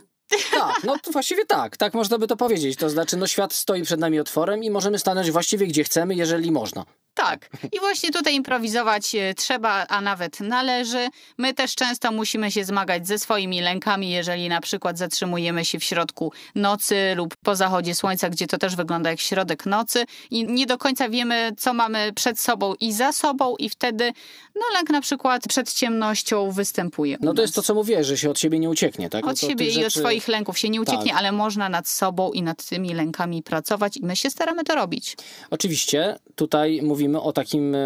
Tak, 0.50 0.84
no 0.84 0.98
to 1.02 1.10
właściwie 1.10 1.46
tak, 1.46 1.76
tak 1.76 1.94
można 1.94 2.18
by 2.18 2.26
to 2.26 2.36
powiedzieć. 2.36 2.78
To 2.78 2.90
znaczy, 2.90 3.16
no 3.16 3.26
świat 3.26 3.52
stoi 3.52 3.82
przed 3.82 4.00
nami 4.00 4.20
otworem 4.20 4.64
i 4.64 4.70
możemy 4.70 4.98
stanąć 4.98 5.30
właściwie 5.30 5.66
gdzie 5.66 5.84
chcemy, 5.84 6.14
jeżeli 6.14 6.52
można. 6.52 6.84
Tak. 7.18 7.50
I 7.72 7.80
właśnie 7.80 8.10
tutaj 8.10 8.34
improwizować 8.34 9.14
e, 9.14 9.34
trzeba, 9.34 9.86
a 9.86 10.00
nawet 10.00 10.40
należy. 10.40 11.08
My 11.38 11.54
też 11.54 11.74
często 11.74 12.12
musimy 12.12 12.50
się 12.50 12.64
zmagać 12.64 13.06
ze 13.06 13.18
swoimi 13.18 13.60
lękami, 13.60 14.10
jeżeli 14.10 14.48
na 14.48 14.60
przykład 14.60 14.98
zatrzymujemy 14.98 15.64
się 15.64 15.78
w 15.78 15.84
środku 15.84 16.32
nocy 16.54 17.14
lub 17.16 17.36
po 17.36 17.56
zachodzie 17.56 17.94
słońca, 17.94 18.30
gdzie 18.30 18.46
to 18.46 18.58
też 18.58 18.76
wygląda 18.76 19.10
jak 19.10 19.20
środek 19.20 19.66
nocy 19.66 20.04
i 20.30 20.44
nie 20.44 20.66
do 20.66 20.78
końca 20.78 21.08
wiemy, 21.08 21.52
co 21.56 21.74
mamy 21.74 22.12
przed 22.12 22.40
sobą 22.40 22.74
i 22.80 22.92
za 22.92 23.12
sobą 23.12 23.56
i 23.56 23.68
wtedy 23.68 24.12
no 24.54 24.62
lęk 24.74 24.90
na 24.90 25.00
przykład 25.00 25.48
przed 25.48 25.72
ciemnością 25.72 26.50
występuje. 26.50 27.16
No 27.20 27.34
to 27.34 27.42
jest 27.42 27.54
to, 27.54 27.62
co 27.62 27.74
mówię, 27.74 28.04
że 28.04 28.16
się 28.16 28.30
od 28.30 28.38
siebie 28.38 28.58
nie 28.58 28.70
ucieknie, 28.70 29.10
tak? 29.10 29.26
Od 29.26 29.42
no 29.42 29.48
siebie 29.48 29.66
i 29.66 29.70
rzeczy... 29.70 29.86
od 29.86 29.92
swoich 29.92 30.28
lęków 30.28 30.58
się 30.58 30.68
nie 30.68 30.80
ucieknie, 30.80 31.10
tak. 31.10 31.18
ale 31.18 31.32
można 31.32 31.68
nad 31.68 31.88
sobą 31.88 32.32
i 32.32 32.42
nad 32.42 32.64
tymi 32.64 32.94
lękami 32.94 33.42
pracować 33.42 33.96
i 33.96 34.04
my 34.04 34.16
się 34.16 34.30
staramy 34.30 34.64
to 34.64 34.74
robić. 34.74 35.16
Oczywiście 35.50 36.18
tutaj 36.34 36.80
mówimy 36.82 37.07
o 37.16 37.32
takim 37.32 37.74
e, 37.74 37.78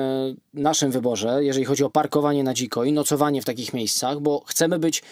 naszym 0.54 0.90
wyborze, 0.90 1.44
jeżeli 1.44 1.64
chodzi 1.64 1.84
o 1.84 1.90
parkowanie 1.90 2.44
na 2.44 2.54
dziko 2.54 2.84
i 2.84 2.92
nocowanie 2.92 3.42
w 3.42 3.44
takich 3.44 3.74
miejscach, 3.74 4.20
bo 4.20 4.42
chcemy 4.46 4.78
być 4.78 5.02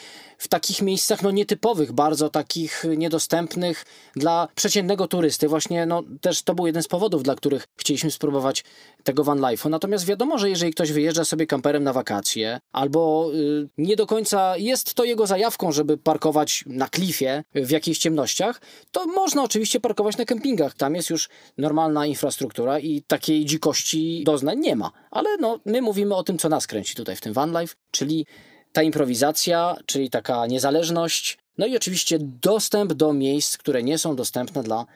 w 0.40 0.48
takich 0.48 0.82
miejscach 0.82 1.22
no 1.22 1.30
nietypowych, 1.30 1.92
bardzo 1.92 2.30
takich 2.30 2.84
niedostępnych 2.96 3.84
dla 4.16 4.48
przeciętnego 4.54 5.08
turysty. 5.08 5.48
Właśnie 5.48 5.86
no, 5.86 6.02
też 6.20 6.42
to 6.42 6.54
był 6.54 6.66
jeden 6.66 6.82
z 6.82 6.88
powodów, 6.88 7.22
dla 7.22 7.34
których 7.34 7.68
chcieliśmy 7.76 8.10
spróbować 8.10 8.64
tego 9.04 9.24
van 9.24 9.38
life'u. 9.38 9.70
Natomiast 9.70 10.06
wiadomo, 10.06 10.38
że 10.38 10.50
jeżeli 10.50 10.72
ktoś 10.72 10.92
wyjeżdża 10.92 11.24
sobie 11.24 11.46
kamperem 11.46 11.84
na 11.84 11.92
wakacje, 11.92 12.60
albo 12.72 13.30
y, 13.34 13.68
nie 13.78 13.96
do 13.96 14.06
końca 14.06 14.56
jest 14.56 14.94
to 14.94 15.04
jego 15.04 15.26
zajawką, 15.26 15.72
żeby 15.72 15.98
parkować 15.98 16.64
na 16.66 16.88
klifie 16.88 17.44
w 17.54 17.70
jakichś 17.70 17.98
ciemnościach, 17.98 18.60
to 18.90 19.06
można 19.06 19.42
oczywiście 19.42 19.80
parkować 19.80 20.16
na 20.16 20.24
kempingach. 20.24 20.74
Tam 20.74 20.94
jest 20.94 21.10
już 21.10 21.28
normalna 21.58 22.06
infrastruktura 22.06 22.78
i 22.78 23.02
takiej 23.02 23.44
dzikości 23.44 24.22
doznań 24.26 24.58
nie 24.58 24.76
ma. 24.76 24.90
Ale 25.10 25.36
no, 25.36 25.58
my 25.64 25.82
mówimy 25.82 26.14
o 26.14 26.22
tym, 26.22 26.38
co 26.38 26.48
nas 26.48 26.66
kręci 26.66 26.94
tutaj 26.94 27.16
w 27.16 27.20
tym 27.20 27.32
van 27.32 27.60
life, 27.60 27.74
czyli 27.90 28.26
ta 28.72 28.82
improwizacja, 28.82 29.76
czyli 29.86 30.10
taka 30.10 30.46
niezależność, 30.46 31.38
no 31.58 31.66
i 31.66 31.76
oczywiście 31.76 32.18
dostęp 32.20 32.92
do 32.92 33.12
miejsc, 33.12 33.58
które 33.58 33.82
nie 33.82 33.98
są 33.98 34.16
dostępne 34.16 34.62
dla 34.62 34.86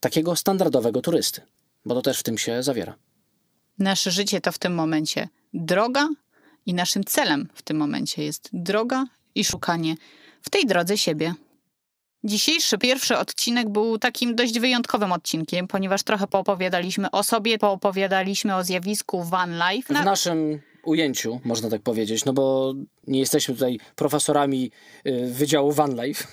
takiego 0.00 0.36
standardowego 0.36 1.02
turysty, 1.02 1.40
bo 1.84 1.94
to 1.94 2.02
też 2.02 2.18
w 2.18 2.22
tym 2.22 2.38
się 2.38 2.62
zawiera. 2.62 2.96
Nasze 3.78 4.10
życie 4.10 4.40
to 4.40 4.52
w 4.52 4.58
tym 4.58 4.74
momencie 4.74 5.28
droga 5.54 6.08
i 6.66 6.74
naszym 6.74 7.04
celem 7.04 7.48
w 7.54 7.62
tym 7.62 7.76
momencie 7.76 8.24
jest 8.24 8.48
droga 8.52 9.04
i 9.34 9.44
szukanie 9.44 9.94
w 10.42 10.50
tej 10.50 10.66
drodze 10.66 10.98
siebie. 10.98 11.34
Dzisiejszy 12.24 12.78
pierwszy 12.78 13.18
odcinek 13.18 13.68
był 13.68 13.98
takim 13.98 14.34
dość 14.34 14.58
wyjątkowym 14.58 15.12
odcinkiem, 15.12 15.68
ponieważ 15.68 16.02
trochę 16.02 16.26
poopowiadaliśmy 16.26 17.10
o 17.10 17.22
sobie, 17.22 17.58
poopowiadaliśmy 17.58 18.56
o 18.56 18.64
zjawisku 18.64 19.24
van 19.24 19.60
life. 19.70 19.94
W 19.94 20.04
naszym 20.04 20.60
ujęciu, 20.86 21.40
można 21.44 21.70
tak 21.70 21.82
powiedzieć, 21.82 22.24
no 22.24 22.32
bo 22.32 22.74
nie 23.06 23.20
jesteśmy 23.20 23.54
tutaj 23.54 23.78
profesorami 23.96 24.70
y, 25.06 25.26
Wydziału 25.32 25.72
Van 25.72 26.04
Life. 26.04 26.24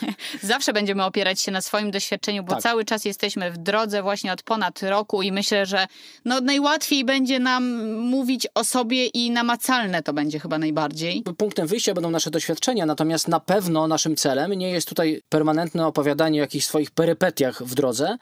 Zawsze 0.42 0.72
będziemy 0.72 1.04
opierać 1.04 1.40
się 1.40 1.52
na 1.52 1.60
swoim 1.60 1.90
doświadczeniu, 1.90 2.42
bo 2.44 2.52
Tak. 2.52 2.62
cały 2.62 2.84
czas 2.84 3.04
jesteśmy 3.04 3.50
w 3.50 3.58
drodze 3.58 4.02
właśnie 4.02 4.32
od 4.32 4.42
ponad 4.42 4.82
roku 4.82 5.22
i 5.22 5.32
myślę, 5.32 5.66
że 5.66 5.86
no 6.24 6.40
najłatwiej 6.40 7.04
będzie 7.04 7.38
nam 7.38 7.92
mówić 7.98 8.46
o 8.54 8.64
sobie 8.64 9.06
i 9.06 9.30
namacalne 9.30 10.02
to 10.02 10.12
będzie 10.12 10.38
chyba 10.40 10.58
najbardziej. 10.58 11.22
Punktem 11.38 11.66
wyjścia 11.66 11.94
będą 11.94 12.10
nasze 12.10 12.30
doświadczenia, 12.30 12.86
natomiast 12.86 13.28
na 13.28 13.40
pewno 13.40 13.86
naszym 13.86 14.16
celem 14.16 14.52
nie 14.52 14.70
jest 14.70 14.88
tutaj 14.88 15.22
permanentne 15.28 15.86
opowiadanie 15.86 16.40
o 16.40 16.44
jakichś 16.44 16.66
swoich 16.66 16.90
perypetiach 16.90 17.62
w 17.62 17.74
drodze. 17.74 18.16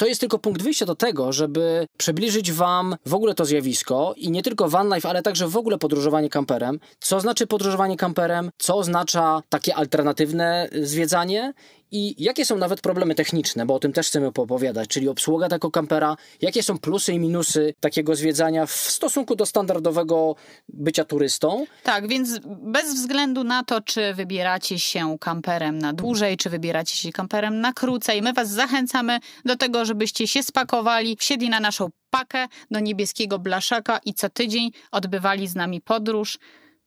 To 0.00 0.06
jest 0.06 0.20
tylko 0.20 0.38
punkt 0.38 0.62
wyjścia 0.62 0.86
do 0.86 0.94
tego, 0.94 1.32
żeby 1.32 1.86
przybliżyć 1.96 2.52
Wam 2.52 2.96
w 3.06 3.14
ogóle 3.14 3.34
to 3.34 3.44
zjawisko 3.44 4.14
i 4.16 4.30
nie 4.30 4.42
tylko 4.42 4.68
van 4.68 4.94
life, 4.94 5.08
ale 5.08 5.22
także 5.22 5.48
w 5.48 5.56
ogóle 5.56 5.78
podróżowanie 5.78 6.30
kamperem. 6.30 6.80
Co 7.00 7.20
znaczy 7.20 7.46
podróżowanie 7.46 7.96
kamperem, 7.96 8.50
co 8.58 8.76
oznacza 8.76 9.42
takie 9.48 9.74
alternatywne 9.74 10.68
zwiedzanie 10.82 11.52
i 11.92 12.24
jakie 12.24 12.44
są 12.44 12.56
nawet 12.56 12.80
problemy 12.80 13.14
techniczne, 13.14 13.66
bo 13.66 13.74
o 13.74 13.78
tym 13.78 13.92
też 13.92 14.06
chcemy 14.06 14.32
poopowiadać, 14.32 14.88
czyli 14.88 15.08
obsługa 15.08 15.48
tego 15.48 15.70
kampera, 15.70 16.16
jakie 16.40 16.62
są 16.62 16.78
plusy 16.78 17.12
i 17.12 17.18
minusy 17.18 17.74
takiego 17.80 18.16
zwiedzania 18.16 18.66
w 18.66 18.72
stosunku 18.72 19.36
do 19.36 19.46
standardowego 19.46 20.36
bycia 20.68 21.04
turystą. 21.04 21.66
Tak, 21.82 22.08
więc 22.08 22.38
bez 22.44 22.94
względu 22.94 23.44
na 23.44 23.64
to, 23.64 23.80
czy 23.80 24.14
wybieracie 24.14 24.78
się 24.78 25.16
kamperem 25.20 25.78
na 25.78 25.92
dłużej, 25.92 26.36
czy 26.36 26.50
wybieracie 26.50 26.96
się 26.96 27.12
kamperem 27.12 27.60
na 27.60 27.72
krócej, 27.72 28.22
my 28.22 28.32
Was 28.32 28.50
zachęcamy 28.50 29.18
do 29.44 29.56
tego, 29.56 29.84
żebyście 29.84 30.26
się 30.26 30.42
spakowali, 30.42 31.16
wsiedli 31.16 31.50
na 31.50 31.60
naszą 31.60 31.88
pakę 32.10 32.46
do 32.70 32.80
niebieskiego 32.80 33.38
blaszaka 33.38 34.00
i 34.04 34.14
co 34.14 34.30
tydzień 34.30 34.70
odbywali 34.90 35.48
z 35.48 35.54
nami 35.54 35.80
podróż 35.80 36.38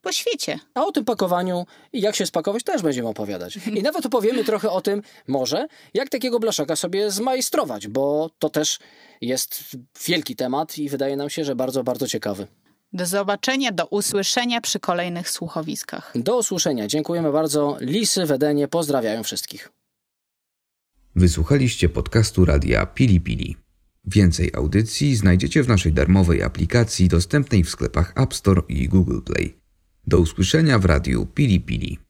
po 0.03 0.11
świecie. 0.11 0.59
A 0.73 0.85
o 0.85 0.91
tym 0.91 1.05
pakowaniu 1.05 1.65
i 1.93 2.01
jak 2.01 2.15
się 2.15 2.25
spakować 2.25 2.63
też 2.63 2.81
będziemy 2.81 3.07
opowiadać. 3.07 3.57
I 3.67 3.83
nawet 3.87 4.05
opowiemy 4.05 4.43
trochę 4.43 4.69
o 4.69 4.81
tym, 4.81 5.01
może, 5.27 5.67
jak 5.93 6.09
takiego 6.09 6.39
blaszaka 6.39 6.75
sobie 6.75 7.11
zmajstrować, 7.11 7.87
bo 7.87 8.29
to 8.39 8.49
też 8.49 8.79
jest 9.21 9.63
wielki 10.07 10.35
temat 10.35 10.77
i 10.77 10.89
wydaje 10.89 11.15
nam 11.17 11.29
się, 11.29 11.43
że 11.43 11.55
bardzo, 11.55 11.83
bardzo 11.83 12.07
ciekawy. 12.07 12.47
Do 12.93 13.05
zobaczenia, 13.05 13.71
do 13.71 13.85
usłyszenia 13.85 14.61
przy 14.61 14.79
kolejnych 14.79 15.29
słuchowiskach. 15.29 16.11
Do 16.15 16.37
usłyszenia. 16.37 16.87
Dziękujemy 16.87 17.31
bardzo. 17.31 17.77
Lisy 17.79 18.25
w 18.25 18.31
Edenie 18.31 18.67
pozdrawiają 18.67 19.23
wszystkich. 19.23 19.71
Wysłuchaliście 21.15 21.89
podcastu 21.89 22.45
radia 22.45 22.85
Pili 22.85 23.21
Pili. 23.21 23.57
Więcej 24.05 24.51
audycji 24.55 25.15
znajdziecie 25.15 25.63
w 25.63 25.67
naszej 25.67 25.93
darmowej 25.93 26.43
aplikacji 26.43 27.07
dostępnej 27.07 27.63
w 27.63 27.69
sklepach 27.69 28.13
App 28.15 28.33
Store 28.33 28.61
i 28.69 28.89
Google 28.89 29.21
Play. 29.21 29.62
Do 30.07 30.19
usłyszenia 30.19 30.79
w 30.79 30.85
radiu 30.85 31.25
Pili 31.25 31.61
Pili. 31.61 32.02